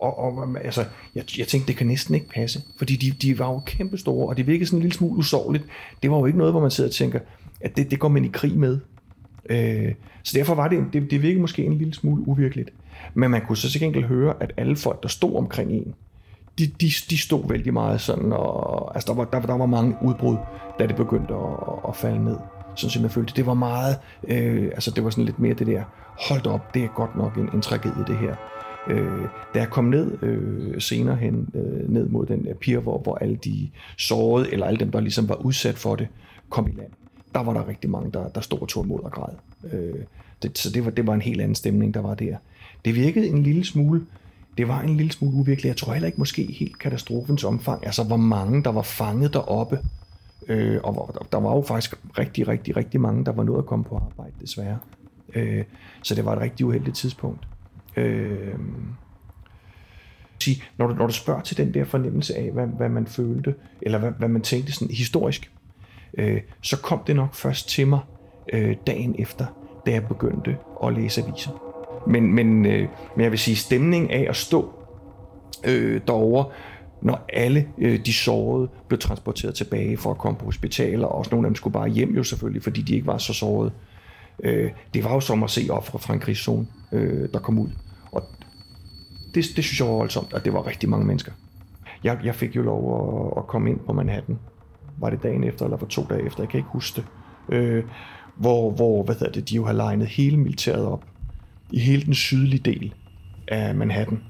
Og, 0.00 0.18
og 0.18 0.56
altså, 0.64 0.84
jeg, 1.14 1.38
jeg 1.38 1.46
tænkte, 1.46 1.68
det 1.68 1.76
kan 1.76 1.86
næsten 1.86 2.14
ikke 2.14 2.28
passe, 2.28 2.62
fordi 2.78 2.96
de, 2.96 3.10
de 3.10 3.38
var 3.38 3.52
jo 3.52 3.60
kæmpestore, 3.66 4.28
og 4.28 4.36
det 4.36 4.46
virkede 4.46 4.66
sådan 4.66 4.78
en 4.78 4.82
lille 4.82 4.94
smule 4.94 5.18
usårligt. 5.18 5.64
Det 6.02 6.10
var 6.10 6.18
jo 6.18 6.26
ikke 6.26 6.38
noget, 6.38 6.52
hvor 6.52 6.60
man 6.60 6.70
sidder 6.70 6.90
og 6.90 6.94
tænker, 6.94 7.20
at 7.60 7.76
det, 7.76 7.90
det 7.90 7.98
går 7.98 8.08
man 8.08 8.24
i 8.24 8.28
krig 8.32 8.58
med. 8.58 8.78
Øh, 9.50 9.94
så 10.22 10.38
derfor 10.38 10.54
var 10.54 10.68
det, 10.68 10.84
det, 10.92 11.10
det 11.10 11.22
virkede 11.22 11.40
måske 11.40 11.64
en 11.64 11.78
lille 11.78 11.94
smule 11.94 12.28
uvirkeligt. 12.28 12.70
Men 13.14 13.30
man 13.30 13.46
kunne 13.46 13.56
så 13.56 13.70
til 13.70 13.80
gengæld 13.80 14.04
høre, 14.04 14.34
at 14.40 14.52
alle 14.56 14.76
folk, 14.76 15.02
der 15.02 15.08
stod 15.08 15.36
omkring 15.36 15.72
en, 15.72 15.94
de, 16.58 16.66
de, 16.66 16.90
de 17.10 17.18
stod 17.18 17.48
vældig 17.48 17.72
meget 17.72 18.00
sådan, 18.00 18.32
og 18.32 18.94
altså, 18.94 19.12
der, 19.12 19.16
var, 19.16 19.24
der, 19.24 19.40
der 19.40 19.56
var 19.56 19.66
mange 19.66 19.96
udbrud, 20.02 20.36
da 20.78 20.86
det 20.86 20.96
begyndte 20.96 21.34
at, 21.34 21.88
at 21.88 21.96
falde 21.96 22.24
ned. 22.24 22.36
Sådan 22.78 22.90
som 22.90 23.02
jeg 23.02 23.10
følte, 23.10 23.32
det 23.36 23.46
var 23.46 23.54
meget, 23.54 23.98
øh, 24.28 24.64
altså 24.64 24.90
det 24.90 25.04
var 25.04 25.10
sådan 25.10 25.24
lidt 25.24 25.38
mere 25.38 25.54
det 25.54 25.66
der, 25.66 25.82
hold 26.28 26.46
op, 26.46 26.74
det 26.74 26.84
er 26.84 26.88
godt 26.88 27.16
nok 27.16 27.36
en, 27.36 27.50
en 27.54 27.62
tragedie 27.62 28.04
det 28.06 28.16
her. 28.16 28.36
Øh, 28.88 29.24
da 29.54 29.58
jeg 29.58 29.70
kom 29.70 29.84
ned 29.84 30.22
øh, 30.22 30.80
senere 30.80 31.16
hen, 31.16 31.48
øh, 31.54 31.92
ned 31.92 32.08
mod 32.08 32.26
den 32.26 32.44
der 32.44 32.54
pier, 32.54 32.78
hvor, 32.78 32.98
hvor 32.98 33.14
alle 33.14 33.36
de 33.36 33.70
sårede, 33.96 34.52
eller 34.52 34.66
alle 34.66 34.80
dem, 34.80 34.90
der 34.90 35.00
ligesom 35.00 35.28
var 35.28 35.34
udsat 35.34 35.78
for 35.78 35.96
det, 35.96 36.08
kom 36.48 36.66
i 36.66 36.70
land, 36.70 36.90
der 37.34 37.40
var 37.40 37.52
der 37.52 37.68
rigtig 37.68 37.90
mange, 37.90 38.12
der, 38.12 38.28
der 38.28 38.40
stod 38.40 38.60
og 38.60 38.68
tog 38.68 38.84
imod 38.84 39.00
og 39.00 39.12
græd. 39.12 39.34
Øh, 39.72 39.94
det, 40.42 40.58
så 40.58 40.70
det 40.70 40.84
var, 40.84 40.90
det 40.90 41.06
var 41.06 41.14
en 41.14 41.22
helt 41.22 41.40
anden 41.40 41.54
stemning, 41.54 41.94
der 41.94 42.00
var 42.00 42.14
der. 42.14 42.36
Det 42.84 42.94
virkede 42.94 43.28
en 43.28 43.42
lille 43.42 43.64
smule, 43.64 44.06
det 44.58 44.68
var 44.68 44.80
en 44.80 44.96
lille 44.96 45.12
smule 45.12 45.34
uvirkeligt. 45.34 45.68
Jeg 45.68 45.76
tror 45.76 45.92
heller 45.92 46.06
ikke 46.06 46.18
måske 46.18 46.52
helt 46.52 46.78
katastrofens 46.78 47.44
omfang, 47.44 47.86
altså 47.86 48.04
hvor 48.04 48.16
mange, 48.16 48.64
der 48.64 48.70
var 48.70 48.82
fanget 48.82 49.32
deroppe, 49.32 49.78
Øh, 50.48 50.80
og 50.82 51.26
der 51.32 51.38
var 51.38 51.54
jo 51.54 51.62
faktisk 51.62 51.94
rigtig, 52.18 52.48
rigtig, 52.48 52.76
rigtig 52.76 53.00
mange, 53.00 53.24
der 53.24 53.32
var 53.32 53.42
nået 53.42 53.58
at 53.58 53.66
komme 53.66 53.84
på 53.84 53.96
arbejde, 53.96 54.32
desværre. 54.40 54.78
Øh, 55.34 55.64
så 56.02 56.14
det 56.14 56.24
var 56.24 56.32
et 56.32 56.40
rigtig 56.40 56.66
uheldigt 56.66 56.96
tidspunkt. 56.96 57.48
Øh, 57.96 58.54
sige, 60.42 60.62
når, 60.78 60.86
du, 60.86 60.94
når 60.94 61.06
du 61.06 61.12
spørger 61.12 61.40
til 61.40 61.56
den 61.56 61.74
der 61.74 61.84
fornemmelse 61.84 62.36
af, 62.36 62.50
hvad, 62.50 62.66
hvad 62.66 62.88
man 62.88 63.06
følte, 63.06 63.54
eller 63.82 63.98
hvad, 63.98 64.10
hvad 64.10 64.28
man 64.28 64.42
tænkte 64.42 64.72
sådan 64.72 64.94
historisk, 64.94 65.50
øh, 66.14 66.40
så 66.62 66.80
kom 66.80 67.02
det 67.06 67.16
nok 67.16 67.34
først 67.34 67.68
til 67.68 67.86
mig 67.86 68.00
øh, 68.52 68.76
dagen 68.86 69.14
efter, 69.18 69.46
da 69.86 69.90
jeg 69.90 70.08
begyndte 70.08 70.56
at 70.84 70.92
læse 70.92 71.22
aviser. 71.22 71.50
Men, 72.06 72.32
men, 72.34 72.66
øh, 72.66 72.88
men 73.16 73.22
jeg 73.24 73.30
vil 73.30 73.38
sige, 73.38 73.56
stemning 73.56 74.12
af 74.12 74.26
at 74.28 74.36
stå 74.36 74.72
øh, 75.64 76.00
derovre, 76.06 76.44
når 77.02 77.24
alle 77.32 77.68
øh, 77.78 78.06
de 78.06 78.12
sårede 78.12 78.68
blev 78.88 78.98
transporteret 78.98 79.54
tilbage 79.54 79.96
for 79.96 80.10
at 80.10 80.18
komme 80.18 80.38
på 80.38 80.44
hospitaler, 80.44 81.06
og 81.06 81.18
også 81.18 81.30
nogle 81.30 81.46
af 81.46 81.50
dem 81.50 81.54
skulle 81.54 81.74
bare 81.74 81.88
hjem 81.88 82.14
jo 82.14 82.22
selvfølgelig, 82.22 82.62
fordi 82.62 82.82
de 82.82 82.94
ikke 82.94 83.06
var 83.06 83.18
så 83.18 83.32
sårede. 83.32 83.72
Øh, 84.44 84.70
det 84.94 85.04
var 85.04 85.14
jo 85.14 85.20
som 85.20 85.42
at 85.42 85.50
se 85.50 85.66
ofre 85.70 85.98
fra 85.98 86.14
en 86.14 86.20
krigszone, 86.20 86.66
øh, 86.92 87.28
der 87.32 87.38
kom 87.38 87.58
ud. 87.58 87.68
Og 88.12 88.22
det, 89.34 89.44
det 89.56 89.64
synes 89.64 89.80
jeg 89.80 89.88
var 89.88 89.94
voldsomt, 89.94 90.32
at 90.34 90.44
det 90.44 90.52
var 90.52 90.66
rigtig 90.66 90.88
mange 90.88 91.06
mennesker. 91.06 91.32
Jeg, 92.04 92.18
jeg 92.24 92.34
fik 92.34 92.56
jo 92.56 92.62
lov 92.62 92.82
at, 93.26 93.38
at 93.38 93.46
komme 93.46 93.70
ind 93.70 93.78
på 93.86 93.92
Manhattan. 93.92 94.38
Var 94.98 95.10
det 95.10 95.22
dagen 95.22 95.44
efter, 95.44 95.64
eller 95.64 95.76
for 95.76 95.86
to 95.86 96.06
dage 96.10 96.26
efter, 96.26 96.42
jeg 96.42 96.48
kan 96.48 96.58
ikke 96.58 96.70
huske 96.70 96.96
det. 97.00 97.06
Øh, 97.54 97.84
hvor, 98.36 98.70
hvor 98.70 99.02
hvad 99.02 99.14
hedder 99.14 99.32
det, 99.32 99.50
de 99.50 99.54
jo 99.54 99.64
har 99.64 99.72
legnet 99.72 100.06
hele 100.06 100.36
militæret 100.36 100.84
op 100.86 101.04
i 101.70 101.78
hele 101.78 102.02
den 102.02 102.14
sydlige 102.14 102.72
del 102.72 102.94
af 103.48 103.74
Manhattan. 103.74 104.22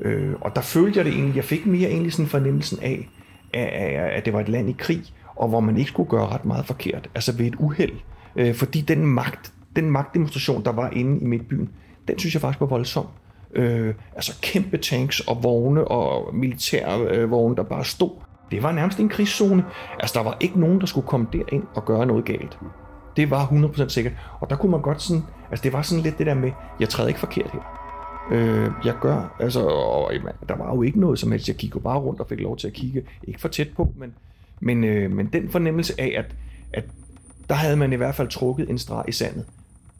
Øh, 0.00 0.34
og 0.40 0.56
der 0.56 0.60
følte 0.60 0.98
jeg 0.98 1.04
det 1.04 1.14
egentlig, 1.14 1.36
jeg 1.36 1.44
fik 1.44 1.66
mere 1.66 1.88
egentlig 1.90 2.12
sådan 2.12 2.26
fornemmelsen 2.26 2.78
af, 2.82 3.08
af, 3.54 4.10
at 4.12 4.24
det 4.24 4.32
var 4.32 4.40
et 4.40 4.48
land 4.48 4.70
i 4.70 4.76
krig, 4.78 5.02
og 5.36 5.48
hvor 5.48 5.60
man 5.60 5.76
ikke 5.76 5.88
skulle 5.88 6.10
gøre 6.10 6.26
ret 6.26 6.44
meget 6.44 6.66
forkert, 6.66 7.10
altså 7.14 7.36
ved 7.36 7.46
et 7.46 7.54
uheld. 7.58 7.92
Øh, 8.36 8.54
fordi 8.54 8.80
den 8.80 9.06
magt, 9.06 9.52
den 9.76 9.90
magtdemonstration, 9.90 10.64
der 10.64 10.72
var 10.72 10.90
inde 10.90 11.20
i 11.20 11.24
midtbyen, 11.24 11.68
den 12.08 12.18
synes 12.18 12.34
jeg 12.34 12.40
faktisk 12.40 12.60
var 12.60 12.66
voldsom. 12.66 13.06
Øh, 13.54 13.94
altså 14.14 14.38
kæmpe 14.42 14.76
tanks 14.76 15.20
og 15.20 15.42
vogne 15.42 15.88
og 15.88 16.34
militære 16.34 17.00
øh, 17.00 17.30
vogne, 17.30 17.56
der 17.56 17.62
bare 17.62 17.84
stod. 17.84 18.10
Det 18.50 18.62
var 18.62 18.72
nærmest 18.72 19.00
en 19.00 19.08
krigszone. 19.08 19.64
Altså 20.00 20.18
der 20.18 20.24
var 20.24 20.36
ikke 20.40 20.60
nogen, 20.60 20.80
der 20.80 20.86
skulle 20.86 21.06
komme 21.06 21.26
derind 21.32 21.62
og 21.74 21.84
gøre 21.84 22.06
noget 22.06 22.24
galt. 22.24 22.58
Det 23.16 23.30
var 23.30 23.46
100% 23.46 23.88
sikkert. 23.88 24.12
Og 24.40 24.50
der 24.50 24.56
kunne 24.56 24.72
man 24.72 24.82
godt 24.82 25.02
sådan, 25.02 25.22
altså 25.50 25.62
det 25.62 25.72
var 25.72 25.82
sådan 25.82 26.02
lidt 26.02 26.18
det 26.18 26.26
der 26.26 26.34
med, 26.34 26.50
jeg 26.80 26.88
træder 26.88 27.08
ikke 27.08 27.20
forkert 27.20 27.50
her. 27.52 27.77
Øh, 28.30 28.70
jeg 28.84 28.94
gør, 29.00 29.36
altså, 29.40 29.60
og, 29.60 30.12
jamen, 30.12 30.32
der 30.48 30.56
var 30.56 30.74
jo 30.74 30.82
ikke 30.82 31.00
noget 31.00 31.18
som 31.18 31.32
helst. 31.32 31.48
Jeg 31.48 31.56
kiggede 31.56 31.82
bare 31.82 31.98
rundt 31.98 32.20
og 32.20 32.26
fik 32.28 32.40
lov 32.40 32.56
til 32.56 32.66
at 32.66 32.72
kigge, 32.72 33.02
ikke 33.22 33.40
for 33.40 33.48
tæt 33.48 33.68
på, 33.76 33.92
men, 33.96 34.14
men, 34.60 34.84
øh, 34.84 35.10
men 35.10 35.26
den 35.26 35.50
fornemmelse 35.50 36.00
af, 36.00 36.14
at, 36.18 36.34
at 36.72 36.84
der 37.48 37.54
havde 37.54 37.76
man 37.76 37.92
i 37.92 37.96
hvert 37.96 38.14
fald 38.14 38.28
trukket 38.28 38.70
en 38.70 38.78
streg 38.78 39.04
i 39.08 39.12
sandet. 39.12 39.46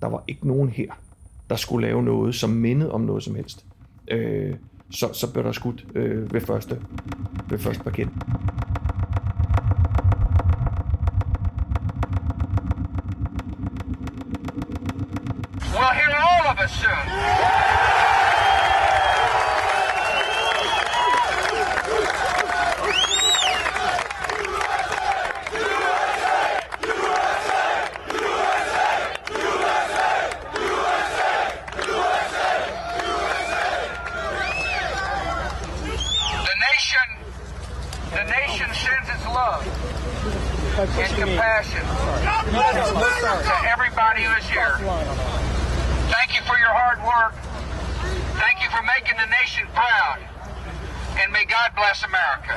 Der 0.01 0.07
var 0.07 0.25
ikke 0.29 0.49
nogen 0.49 0.69
her, 0.69 0.91
der 1.51 1.57
skulle 1.57 1.87
lave 1.87 2.03
noget, 2.03 2.35
som 2.35 2.51
mindede 2.51 2.93
om 2.93 3.01
noget 3.01 3.23
som 3.23 3.35
helst. 3.35 3.65
Øh, 4.09 4.55
så, 4.91 5.13
så 5.13 5.33
blev 5.33 5.45
der 5.45 5.53
skudt 5.53 5.87
øh, 5.95 6.35
ved 6.35 6.41
første, 6.41 6.81
ved 7.49 7.59
første 7.59 7.85
parket. 7.85 8.09
We'll 15.75 15.95
hear 15.95 16.15
all 16.15 16.47
of 16.51 16.65
us 16.65 16.71
soon. 16.71 17.08
Compassion 42.25 43.45
to 43.45 43.69
everybody 43.69 44.23
who 44.25 44.33
is 44.35 44.45
here. 44.49 44.75
Thank 46.11 46.35
you 46.35 46.43
for 46.43 46.59
your 46.59 46.73
hard 46.73 46.99
work. 47.03 47.35
Thank 48.39 48.63
you 48.63 48.71
for 48.71 48.83
making 48.83 49.17
the 49.19 49.27
nation 49.41 49.67
proud. 49.75 50.19
And 51.21 51.33
may 51.33 51.45
God 51.45 51.71
bless 51.77 52.05
America. 52.05 52.55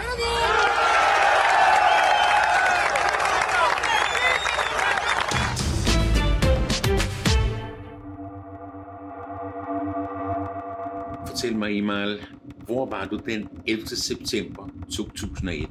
Fortæl 11.28 11.56
mig, 11.56 11.72
Imal, 11.78 12.20
hvor 12.66 12.86
var 12.86 13.06
du 13.06 13.18
den 13.18 13.48
11. 13.68 13.88
september 13.88 14.70
2001? 14.96 15.70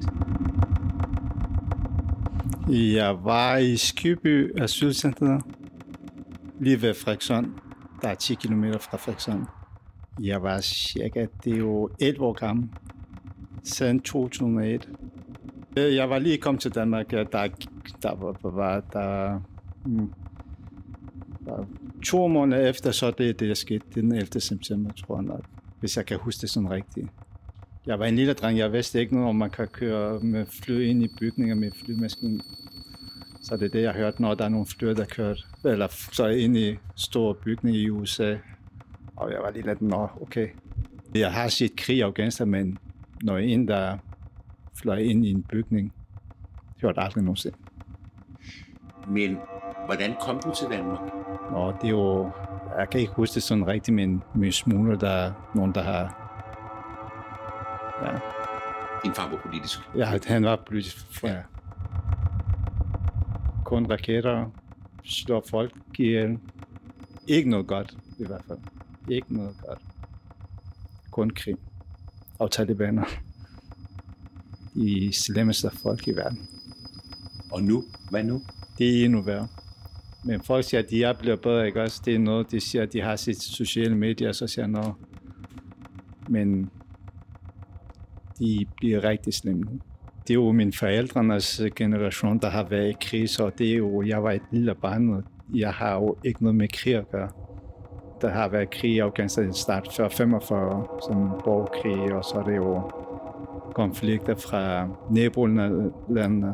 Jeg 2.69 3.23
var 3.23 3.57
i 3.57 3.77
Skyby 3.77 4.61
Asylcenter, 4.61 5.39
lige 6.59 6.81
ved 6.81 6.93
Frederikssund. 6.93 7.47
Der 8.01 8.07
er 8.07 8.15
10 8.15 8.35
km 8.35 8.63
fra 8.63 8.97
Frederikssund. 8.97 9.45
Jeg 10.19 10.43
var 10.43 10.61
cirka, 10.61 11.25
det 11.43 11.53
er 11.53 11.57
jo 11.57 11.89
11 11.99 12.25
år 12.25 12.33
gammel, 12.33 12.69
siden 13.63 13.99
2001. 13.99 14.89
Øh, 15.77 15.95
jeg 15.95 16.09
var 16.09 16.19
lige 16.19 16.37
kommet 16.37 16.61
til 16.61 16.75
Danmark, 16.75 17.13
ja, 17.13 17.23
der, 17.23 17.47
der 18.01 18.15
var, 18.15 18.49
var 18.49 18.79
der, 18.93 19.39
hmm. 19.85 20.13
der, 21.45 21.65
to 22.05 22.27
måneder 22.27 22.69
efter, 22.69 22.91
så 22.91 23.11
det, 23.11 23.29
er 23.29 23.33
det 23.33 23.47
der 23.47 23.53
skete, 23.53 23.85
den 23.95 24.11
11. 24.11 24.41
september, 24.41 24.91
tror 24.91 25.15
jeg 25.15 25.23
nok, 25.23 25.43
hvis 25.79 25.97
jeg 25.97 26.05
kan 26.05 26.17
huske 26.17 26.41
det 26.41 26.49
sådan 26.49 26.69
rigtigt. 26.69 27.07
Jeg 27.85 27.99
var 27.99 28.05
en 28.05 28.15
lille 28.15 28.33
dreng, 28.33 28.57
jeg 28.57 28.73
vidste 28.73 28.99
ikke 28.99 29.13
noget 29.13 29.29
om, 29.29 29.35
man 29.35 29.49
kan 29.49 29.67
køre 29.67 30.19
med 30.19 30.45
fly 30.45 30.87
ind 30.87 31.03
i 31.03 31.07
bygninger 31.19 31.55
med 31.55 31.71
flymaskinen. 31.85 32.41
Så 33.43 33.57
det 33.57 33.65
er 33.65 33.69
det, 33.69 33.81
jeg 33.81 33.93
hørte, 33.93 34.21
når 34.21 34.33
der 34.33 34.45
er 34.45 34.49
nogle 34.49 34.65
fly, 34.65 34.87
der 34.87 35.05
kører, 35.05 35.35
eller 35.65 35.87
så 36.11 36.27
ind 36.27 36.57
i 36.57 36.77
store 36.95 37.35
bygninger 37.35 37.81
i 37.81 37.89
USA. 37.89 38.35
Og 39.15 39.31
jeg 39.31 39.39
var 39.41 39.51
lige 39.51 39.65
lidt, 39.65 39.81
nå, 39.81 40.07
okay. 40.21 40.47
Jeg 41.15 41.33
har 41.33 41.47
set 41.47 41.75
krig 41.75 41.97
i 41.97 42.01
Afghanistan, 42.01 42.47
men 42.47 42.77
når 43.21 43.37
en, 43.37 43.67
der 43.67 43.97
fløj 44.81 44.97
ind 44.97 45.25
i 45.25 45.31
en 45.31 45.43
bygning, 45.43 45.93
det 46.75 46.83
var 46.83 46.91
det 46.91 47.03
aldrig 47.03 47.23
nogensinde. 47.23 47.57
Men 49.07 49.37
hvordan 49.85 50.15
kom 50.21 50.39
du 50.45 50.53
til 50.55 50.67
Danmark? 50.77 50.99
Og 51.49 51.73
det 51.81 51.87
er 51.87 51.91
jo, 51.91 52.31
jeg 52.77 52.89
kan 52.89 52.99
ikke 52.99 53.13
huske 53.13 53.35
det 53.35 53.43
sådan 53.43 53.67
rigtigt, 53.67 53.95
men 53.95 54.23
med 54.35 54.51
smugler, 54.51 54.95
der 54.95 55.09
er 55.09 55.31
nogen, 55.55 55.75
der 55.75 55.81
har... 55.81 56.20
Ja, 58.01 58.19
Din 59.03 59.13
far 59.13 59.29
var 59.29 59.37
politisk. 59.43 59.79
ja 59.97 60.19
han 60.27 60.43
var 60.43 60.63
politisk. 60.67 61.23
Ja. 61.23 61.37
Kun 63.65 63.85
raketter, 63.91 64.45
slår 65.03 65.43
folk 65.49 65.71
ihjel. 65.99 66.39
Ikke 67.27 67.49
noget 67.49 67.67
godt, 67.67 67.97
i 68.19 68.25
hvert 68.25 68.41
fald. 68.47 68.59
Ikke 69.09 69.35
noget 69.35 69.55
godt. 69.67 69.79
Kun 71.11 71.29
krig. 71.29 71.55
Og 72.39 72.51
talibaner. 72.51 73.05
De 74.75 75.13
slemmeste 75.13 75.69
folk 75.83 76.07
i 76.07 76.11
verden. 76.11 76.47
Og 77.51 77.63
nu? 77.63 77.83
Hvad 78.09 78.23
nu? 78.23 78.41
Det 78.77 79.01
er 79.01 79.05
endnu 79.05 79.21
værre. 79.21 79.47
Men 80.23 80.41
folk 80.43 80.65
siger, 80.65 80.83
at 80.83 80.89
de 80.89 81.03
er 81.03 81.13
blevet 81.13 81.41
bedre, 81.41 81.67
ikke 81.67 81.81
også? 81.81 82.01
Det 82.05 82.15
er 82.15 82.19
noget, 82.19 82.51
de 82.51 82.59
siger, 82.59 82.81
at 82.83 82.93
de 82.93 83.01
har 83.01 83.15
sit 83.15 83.41
sociale 83.41 83.95
medier, 83.95 84.31
så 84.31 84.47
siger 84.47 84.63
jeg, 84.65 84.71
nå. 84.71 84.93
Men 86.27 86.71
de 88.41 88.65
bliver 88.77 89.03
rigtig 89.03 89.33
slemme. 89.33 89.63
Det 90.27 90.29
er 90.29 90.33
jo 90.33 90.51
min 90.51 90.73
forældrenes 90.73 91.59
øh, 91.59 91.71
generation, 91.75 92.39
der 92.39 92.49
har 92.49 92.63
været 92.63 92.89
i 92.89 92.95
krig, 93.01 93.29
så 93.29 93.51
det 93.57 93.71
er 93.71 93.75
jo, 93.75 94.01
jeg 94.01 94.23
var 94.23 94.31
et 94.31 94.41
lille 94.51 94.75
barn, 94.75 95.09
og 95.09 95.23
jeg 95.53 95.73
har 95.73 95.93
jo 95.93 96.17
ikke 96.23 96.43
noget 96.43 96.55
med 96.55 96.67
krig 96.67 96.95
at 96.95 97.11
gøre. 97.11 97.29
Der 98.21 98.29
har 98.29 98.47
været 98.47 98.69
krig 98.69 98.91
i 98.91 98.99
Afghanistan 98.99 99.53
start 99.53 99.87
før 99.97 100.09
45, 100.09 100.87
som 101.07 101.41
borgerkrig, 101.43 102.15
og 102.15 102.23
så 102.23 102.35
er 102.35 102.43
det 102.43 102.55
jo 102.55 102.91
konflikter 103.75 104.35
fra 104.35 104.87
nabolandene. 105.11 106.53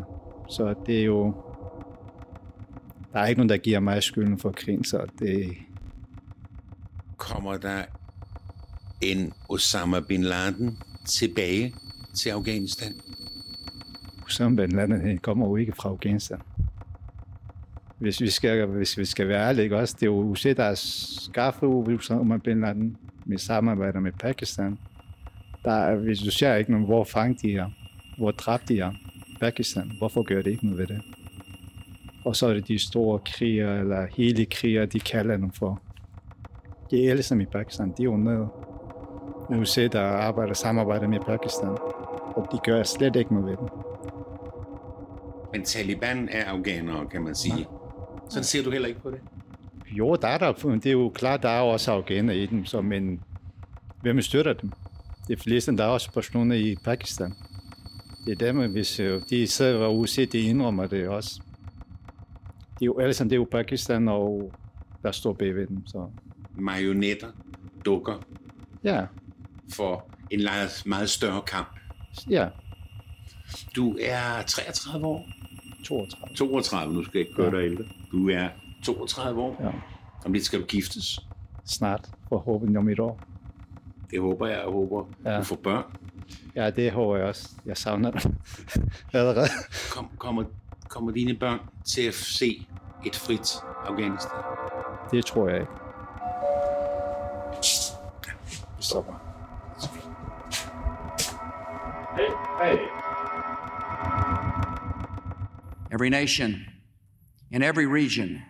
Så 0.50 0.76
det 0.86 1.00
er 1.00 1.06
jo, 1.06 1.34
der 3.14 3.20
er 3.20 3.26
ikke 3.26 3.40
nogen, 3.40 3.50
der 3.50 3.58
giver 3.58 3.80
mig 3.80 4.04
skylden 4.04 4.38
for 4.38 4.52
krigen, 4.52 4.84
så 4.84 5.06
det, 5.20 5.58
Kommer 7.18 7.58
der 7.58 7.84
en 9.02 9.34
Osama 9.50 10.00
Bin 10.00 10.24
Laden 10.24 10.78
tilbage 11.08 11.74
til 12.16 12.30
Afghanistan? 12.30 12.94
Osama 14.26 14.66
bin 14.66 14.76
Laden 14.76 15.18
kommer 15.18 15.48
jo 15.48 15.56
ikke 15.56 15.74
fra 15.80 15.90
Afghanistan. 15.90 16.40
Hvis 17.98 18.22
vi 18.22 18.30
skal, 18.30 18.66
hvis 18.66 18.98
vi 18.98 19.06
skal 19.06 19.28
være 19.28 19.48
ærlige, 19.48 19.76
også, 19.76 19.96
det 20.00 20.04
er 20.04 20.12
jo 20.12 20.22
USA, 20.22 20.54
der 20.54 20.64
har 20.64 20.76
skaffet 20.76 21.70
Osama 21.70 22.38
bin 22.38 22.62
Laden 22.62 22.98
med 23.26 23.38
samarbejder 23.38 24.00
med 24.00 24.12
Pakistan. 24.12 24.78
Der 25.66 25.96
hvis 25.96 26.20
du 26.20 26.32
ser 26.32 26.56
ikke 26.56 26.72
nogen, 26.72 26.86
hvor 26.86 27.04
fangt 27.04 27.42
de 27.42 27.56
er, 27.56 27.70
hvor 28.18 28.32
dræbt 28.32 28.70
de 28.70 28.80
er, 28.80 28.92
Pakistan, 29.40 29.92
hvorfor 29.98 30.24
gør 30.24 30.42
det 30.42 30.52
ikke 30.52 30.66
noget 30.66 30.80
ved 30.80 30.88
det? 30.88 31.02
Og 32.26 32.36
så 32.36 32.48
er 32.48 32.54
det 32.54 32.68
de 32.68 32.80
store 32.80 33.20
kriger, 33.20 33.80
eller 33.80 34.08
hele 34.18 34.46
kriger, 34.46 34.86
de 34.86 35.00
kalder 35.00 35.38
dem 35.38 35.52
for. 35.52 35.82
Det 36.92 37.06
er 37.06 37.12
alle 37.12 37.24
sammen 37.24 37.48
i 37.48 37.50
Pakistan, 37.52 37.94
de 37.98 38.02
er 38.02 38.04
jo 38.04 38.18
nede. 38.18 38.48
USA, 39.50 39.88
der 39.88 40.02
arbejder 40.02 40.54
samarbejder 40.54 41.08
med 41.08 41.20
Pakistan, 41.20 41.70
og 42.36 42.48
de 42.52 42.58
gør 42.66 42.84
slet 42.84 43.16
ikke 43.16 43.34
noget 43.34 43.50
ved 43.50 43.58
dem. 43.58 43.68
Men 45.54 45.64
Taliban 45.64 46.30
er 46.32 46.46
afghanere, 46.46 47.06
kan 47.06 47.24
man 47.24 47.36
sige. 47.36 47.68
Sådan 48.30 48.44
ser 48.44 48.64
du 48.64 48.72
heller 48.72 48.88
ikke 48.88 49.02
på 49.02 49.12
det? 49.12 49.20
Jo, 49.92 50.16
der 50.16 50.28
er 50.28 50.38
der, 50.38 50.52
det 50.54 50.86
er 50.86 50.92
jo 50.92 51.12
klart, 51.16 51.44
der 51.44 51.50
er 51.50 51.62
også 51.62 51.92
afghaner 51.92 52.34
i 52.34 52.46
dem, 52.46 52.66
så, 52.66 52.82
men 52.82 53.22
hvem 54.02 54.22
støtter 54.22 54.54
dem? 54.54 54.72
De 55.28 55.38
fleste, 55.38 55.78
der 55.78 55.84
er 55.84 55.88
også 55.88 56.12
personer 56.12 56.56
i 56.56 56.76
Pakistan. 56.84 57.34
Det 58.26 58.42
er 58.42 58.46
dem, 58.46 58.72
hvis 58.72 59.00
øh, 59.00 59.22
de 59.30 59.48
sidder 59.48 59.86
og 59.86 60.00
USA, 60.00 60.26
de 60.26 60.40
indrømmer 60.40 60.88
det 60.88 61.08
også. 61.08 61.42
Det 62.74 62.82
er 62.82 62.86
jo 62.86 63.00
alle 63.00 63.14
sammen, 63.14 63.30
det 63.30 63.36
er 63.36 63.40
jo 63.40 63.48
Pakistan, 63.52 64.08
og 64.08 64.52
der 65.04 65.12
står 65.12 65.34
bagved 65.34 65.68
dem, 65.68 65.88
så 65.88 66.08
Marionetter 66.56 67.28
dukker 67.86 68.14
ja, 68.84 69.06
for 69.74 70.06
en 70.32 70.44
meget, 70.44 70.84
meget 70.86 71.10
større 71.10 71.42
kamp. 71.42 71.68
ja, 72.30 72.48
Du 73.76 73.98
er 74.02 74.42
33 74.48 75.08
år. 75.08 75.26
32. 75.86 76.36
32, 76.36 76.94
nu 76.94 77.04
skal 77.04 77.18
jeg 77.20 77.28
ikke 77.28 77.42
gøre 77.42 77.52
dig 77.52 77.66
ældre. 77.72 77.84
Du 78.12 78.30
er 78.30 78.50
32 78.84 79.42
år. 79.42 79.58
Ja. 79.64 79.70
Om 80.26 80.34
lidt 80.34 80.46
skal 80.46 80.62
du 80.62 80.66
giftes. 80.66 81.20
Snart, 81.66 82.10
forhåbentlig 82.30 82.78
om 82.78 82.90
et 82.90 83.00
år. 83.00 83.20
Det 84.12 84.22
håber 84.22 84.48
jeg, 84.48 84.58
jeg 84.58 84.66
håber, 84.72 85.06
Ja. 85.26 85.38
du 85.38 85.44
får 85.44 85.56
børn. 85.56 85.84
Ja, 86.56 86.70
det 86.70 86.92
håber 86.92 87.18
jeg 87.18 87.26
også. 87.26 87.50
Jeg 87.66 87.78
savner 87.78 88.12
dem 88.12 88.36
allerede. 89.14 89.48
Kom, 89.92 90.10
kommer, 90.18 90.44
kommer 90.90 91.12
dine 91.12 91.34
børn 91.34 91.60
til 91.86 92.02
at 92.02 92.14
se 92.14 92.68
et 93.06 93.16
frit 93.16 93.56
Afghanistan? 93.86 94.32
Det 95.12 95.26
tror 95.26 95.50
jeg 95.50 95.60
ikke. 95.60 95.72
Vi 98.78 98.84
stopper. 98.84 99.14
Every 105.98 106.12
nation 106.12 106.64
in 107.50 107.64
every 107.64 107.88
region 107.88 108.44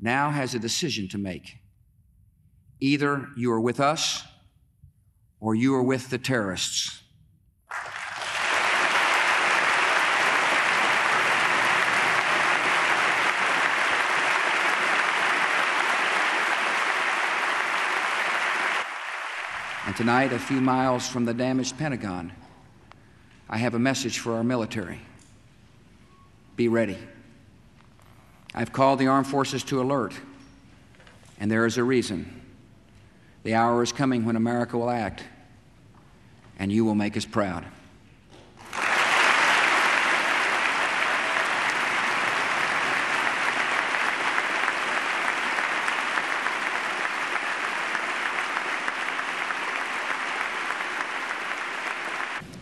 now 0.00 0.30
has 0.30 0.56
a 0.56 0.58
decision 0.58 1.06
to 1.10 1.18
make. 1.18 1.58
Either 2.80 3.28
you 3.36 3.52
are 3.52 3.60
with 3.60 3.78
us 3.78 4.24
or 5.38 5.54
you 5.54 5.72
are 5.76 5.84
with 5.84 6.10
the 6.10 6.18
terrorists. 6.18 7.00
And 19.86 19.94
tonight, 19.94 20.32
a 20.32 20.40
few 20.40 20.60
miles 20.60 21.06
from 21.06 21.24
the 21.24 21.34
damaged 21.34 21.78
Pentagon, 21.78 22.32
I 23.48 23.58
have 23.58 23.74
a 23.74 23.78
message 23.78 24.18
for 24.18 24.32
our 24.32 24.42
military. 24.42 25.02
Be 26.56 26.68
ready. 26.68 26.98
I've 28.54 28.72
called 28.72 29.00
the 29.00 29.08
armed 29.08 29.26
forces 29.26 29.64
to 29.64 29.82
alert, 29.82 30.14
and 31.40 31.50
there 31.50 31.66
is 31.66 31.78
a 31.78 31.82
reason. 31.82 32.42
The 33.42 33.54
hour 33.54 33.82
is 33.82 33.92
coming 33.92 34.24
when 34.24 34.36
America 34.36 34.78
will 34.78 34.90
act, 34.90 35.24
and 36.58 36.70
you 36.70 36.84
will 36.84 36.94
make 36.94 37.16
us 37.16 37.24
proud. 37.24 37.64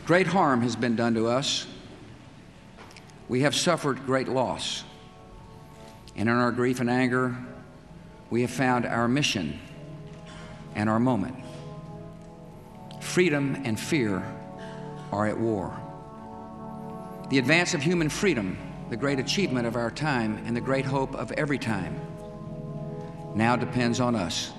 Great 0.07 0.27
harm 0.27 0.63
has 0.63 0.77
been 0.77 0.97
done 0.97 1.15
to 1.15 1.29
us, 1.29 1.67
We 3.33 3.41
have 3.41 3.55
suffered 3.55 4.05
great 4.05 4.29
loss. 4.29 4.85
And 6.17 6.29
in 6.29 6.35
our 6.35 6.53
grief 6.53 6.81
and 6.81 6.91
anger, 6.91 7.35
we 8.29 8.43
have 8.43 8.51
found 8.51 8.85
our 8.85 9.09
mission 9.09 9.59
and 10.75 10.87
our 10.87 11.01
moment. 11.01 11.37
Freedom 13.01 13.57
and 13.65 13.81
fear 13.81 14.23
are 15.13 15.27
at 15.27 15.39
war. 15.39 15.75
The 17.31 17.39
advance 17.39 17.73
of 17.73 17.81
human 17.81 18.11
freedom, 18.11 18.59
the 18.91 18.99
great 18.99 19.19
achievement 19.19 19.67
of 19.67 19.77
our 19.77 19.91
time 19.91 20.43
and 20.45 20.55
the 20.55 20.61
great 20.61 20.85
hope 20.85 21.15
of 21.15 21.33
every 21.33 21.59
time, 21.59 21.99
now 23.35 23.57
depends 23.57 23.99
on 23.99 24.15
us. 24.15 24.53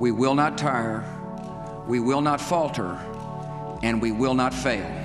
We 0.00 0.12
will 0.12 0.34
not 0.34 0.56
tire, 0.56 1.04
we 1.86 2.00
will 2.00 2.22
not 2.22 2.40
falter, 2.40 2.98
and 3.82 4.00
we 4.00 4.12
will 4.12 4.34
not 4.34 4.54
fail. 4.54 5.01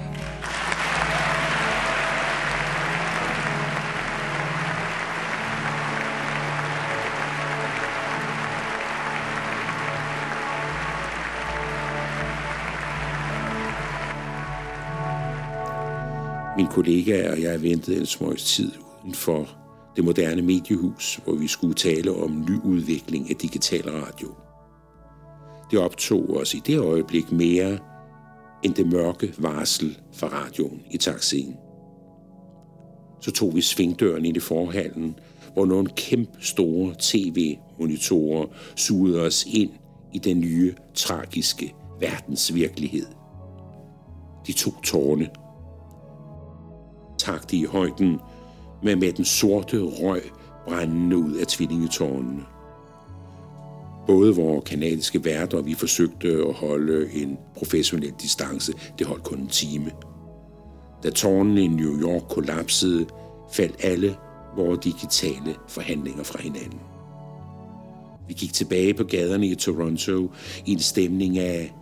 Min 16.57 16.67
kollega 16.67 17.31
og 17.31 17.41
jeg 17.41 17.63
ventede 17.63 17.99
en 17.99 18.05
smøgs 18.05 18.43
tid 18.43 18.71
uden 19.03 19.13
for 19.13 19.49
det 19.95 20.05
moderne 20.05 20.41
mediehus, 20.41 21.19
hvor 21.23 21.35
vi 21.35 21.47
skulle 21.47 21.73
tale 21.73 22.15
om 22.15 22.45
nyudvikling 22.49 23.29
af 23.29 23.35
digital 23.35 23.89
radio. 23.89 24.27
Det 25.71 25.79
optog 25.79 26.29
os 26.29 26.53
i 26.53 26.61
det 26.65 26.79
øjeblik 26.79 27.31
mere 27.31 27.77
end 28.63 28.73
det 28.73 28.87
mørke 28.87 29.33
varsel 29.37 29.97
fra 30.13 30.27
radioen 30.27 30.81
i 30.91 30.97
taxien. 30.97 31.55
Så 33.21 33.31
tog 33.31 33.55
vi 33.55 33.61
svingdøren 33.61 34.25
ind 34.25 34.37
i 34.37 34.39
forhallen, 34.39 35.19
hvor 35.53 35.65
nogle 35.65 35.89
kæmpe 35.95 36.37
store 36.39 36.95
tv-monitorer 36.99 38.45
sugede 38.75 39.21
os 39.21 39.45
ind 39.53 39.71
i 40.13 40.19
den 40.19 40.39
nye, 40.39 40.75
tragiske 40.93 41.75
verdensvirkelighed. 41.99 43.05
De 44.47 44.53
to 44.53 44.81
tårne 44.83 45.29
takt 47.17 47.53
i 47.53 47.63
højden, 47.63 48.19
med 48.83 48.95
med 48.95 49.13
den 49.13 49.25
sorte 49.25 49.81
røg 49.81 50.21
brændende 50.67 51.17
ud 51.17 51.33
af 51.33 51.47
tvillingetårnene. 51.47 52.45
Både 54.07 54.35
vores 54.35 54.69
kanadiske 54.69 55.25
værter, 55.25 55.61
vi 55.61 55.73
forsøgte 55.73 56.27
at 56.27 56.53
holde 56.53 57.13
en 57.13 57.37
professionel 57.55 58.13
distance, 58.21 58.73
det 58.99 59.07
holdt 59.07 59.23
kun 59.23 59.39
en 59.39 59.47
time. 59.47 59.91
Da 61.03 61.09
tårnene 61.09 61.61
i 61.61 61.67
New 61.67 62.01
York 62.01 62.21
kollapsede, 62.29 63.05
faldt 63.51 63.75
alle 63.83 64.15
vores 64.55 64.79
digitale 64.79 65.55
forhandlinger 65.67 66.23
fra 66.23 66.41
hinanden. 66.41 66.79
Vi 68.27 68.33
gik 68.33 68.53
tilbage 68.53 68.93
på 68.93 69.03
gaderne 69.03 69.47
i 69.47 69.55
Toronto 69.55 70.31
i 70.65 70.71
en 70.71 70.79
stemning 70.79 71.39
af 71.39 71.73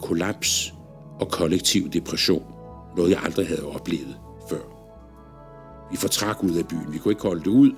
kollaps 0.00 0.74
og 1.20 1.28
kollektiv 1.28 1.90
depression, 1.90 2.44
noget 2.96 3.10
jeg 3.10 3.18
aldrig 3.24 3.46
havde 3.48 3.66
oplevet. 3.66 4.16
Vi 5.92 5.96
fortrak 5.96 6.44
ud 6.44 6.54
af 6.54 6.68
byen. 6.68 6.92
Vi 6.92 6.98
kunne 6.98 7.12
ikke 7.12 7.22
holde 7.22 7.40
det 7.40 7.50
ud 7.50 7.72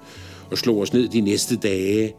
og 0.51 0.59
slog 0.59 0.79
os 0.79 0.93
ned 0.93 1.09
de 1.09 1.21
næste 1.21 1.57
dage, 1.57 2.15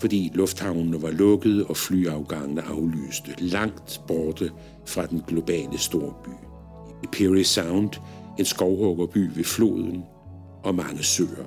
fordi 0.00 0.30
lufthavnene 0.34 1.02
var 1.02 1.10
lukket 1.10 1.66
og 1.66 1.76
flyafgangene 1.76 2.62
aflyste, 2.62 3.30
langt 3.38 4.00
borte 4.06 4.50
fra 4.86 5.06
den 5.06 5.22
globale 5.26 5.78
storby. 5.78 6.28
I 7.02 7.06
Perry 7.12 7.42
Sound, 7.42 7.90
en 8.38 8.44
skovhuggerby 8.44 9.30
ved 9.34 9.44
floden 9.44 10.04
og 10.64 10.74
mange 10.74 11.02
søer. 11.02 11.46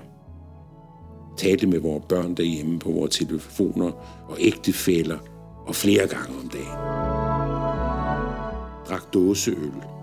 Talte 1.37 1.67
med 1.67 1.79
vores 1.79 2.05
børn 2.09 2.35
derhjemme 2.35 2.79
på 2.79 2.91
vores 2.91 3.17
telefoner 3.17 3.91
og 4.29 4.37
ægtefæller 4.39 5.17
og 5.67 5.75
flere 5.75 6.07
gange 6.07 6.37
om 6.43 6.49
dagen. 6.49 6.77
Drak 8.89 9.13
dåseøl. 9.13 10.00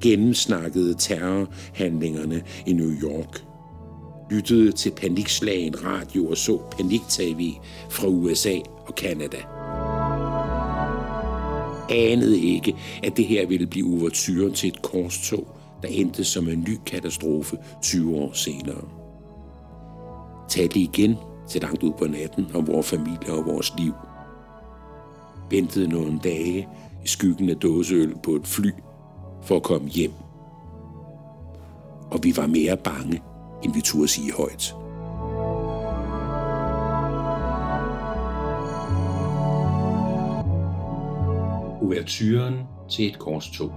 Gennemsnakkede 0.00 0.94
terrorhandlingerne 0.94 2.42
i 2.66 2.72
New 2.72 2.90
York. 3.02 3.44
Lyttede 4.30 4.72
til 4.72 4.90
panikslagen 4.90 5.84
radio 5.84 6.26
og 6.26 6.36
så 6.36 6.58
panik-tv 6.76 7.52
fra 7.90 8.06
USA 8.06 8.54
og 8.86 8.94
Kanada. 8.94 9.36
Anede 11.90 12.40
ikke, 12.40 12.76
at 13.02 13.16
det 13.16 13.24
her 13.24 13.46
ville 13.46 13.66
blive 13.66 13.84
uvertyren 13.84 14.52
til 14.52 14.68
et 14.68 14.82
korstog, 14.82 15.46
der 15.82 15.88
endte 15.88 16.24
som 16.24 16.48
en 16.48 16.60
ny 16.68 16.78
katastrofe 16.86 17.56
20 17.82 18.16
år 18.16 18.32
senere. 18.32 18.84
Talte 20.48 20.78
igen 20.78 21.16
til 21.48 21.60
langt 21.60 21.82
ud 21.82 21.92
på 21.98 22.04
natten 22.04 22.46
om 22.54 22.66
vores 22.66 22.90
familie 22.90 23.32
og 23.32 23.46
vores 23.46 23.72
liv. 23.78 23.92
Ventede 25.50 25.88
nogle 25.88 26.20
dage 26.24 26.68
i 27.04 27.08
skyggen 27.08 27.50
af 27.50 27.56
dåseøl 27.56 28.14
på 28.22 28.30
et 28.30 28.46
fly 28.46 28.70
for 29.42 29.56
at 29.56 29.62
komme 29.62 29.88
hjem. 29.88 30.12
Og 32.10 32.20
vi 32.22 32.32
var 32.36 32.46
mere 32.46 32.76
bange, 32.76 33.22
end 33.62 33.74
vi 33.74 33.80
turde 33.80 34.08
sige 34.08 34.32
højt. 34.32 34.74
Ouverturen 41.82 42.54
til 42.90 43.06
et 43.06 43.18
korstog. 43.18 43.72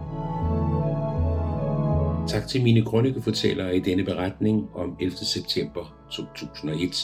Tak 2.27 2.47
til 2.47 2.63
mine 2.63 2.85
krønikefortællere 2.85 3.75
i 3.75 3.79
denne 3.79 4.03
beretning 4.03 4.69
om 4.75 4.95
11. 4.99 5.17
september 5.17 5.95
2001. 6.11 6.95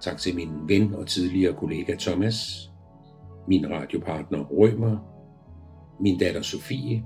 Tak 0.00 0.18
til 0.18 0.34
min 0.34 0.48
ven 0.68 0.94
og 0.94 1.06
tidligere 1.06 1.54
kollega 1.54 1.96
Thomas, 1.98 2.70
min 3.48 3.70
radiopartner 3.70 4.44
Rømer, 4.44 4.96
min 6.00 6.18
datter 6.18 6.42
Sofie, 6.42 7.04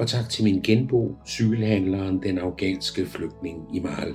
og 0.00 0.08
tak 0.08 0.28
til 0.28 0.44
min 0.44 0.60
genbo, 0.62 1.16
cykelhandleren, 1.26 2.22
den 2.22 2.38
afghanske 2.38 3.06
flygtning 3.06 3.76
Imal. 3.76 4.14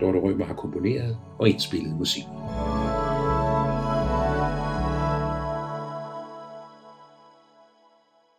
Dorte 0.00 0.18
Rømer 0.18 0.44
har 0.44 0.54
komponeret 0.54 1.16
og 1.38 1.48
indspillet 1.48 1.96
musik. 1.98 2.24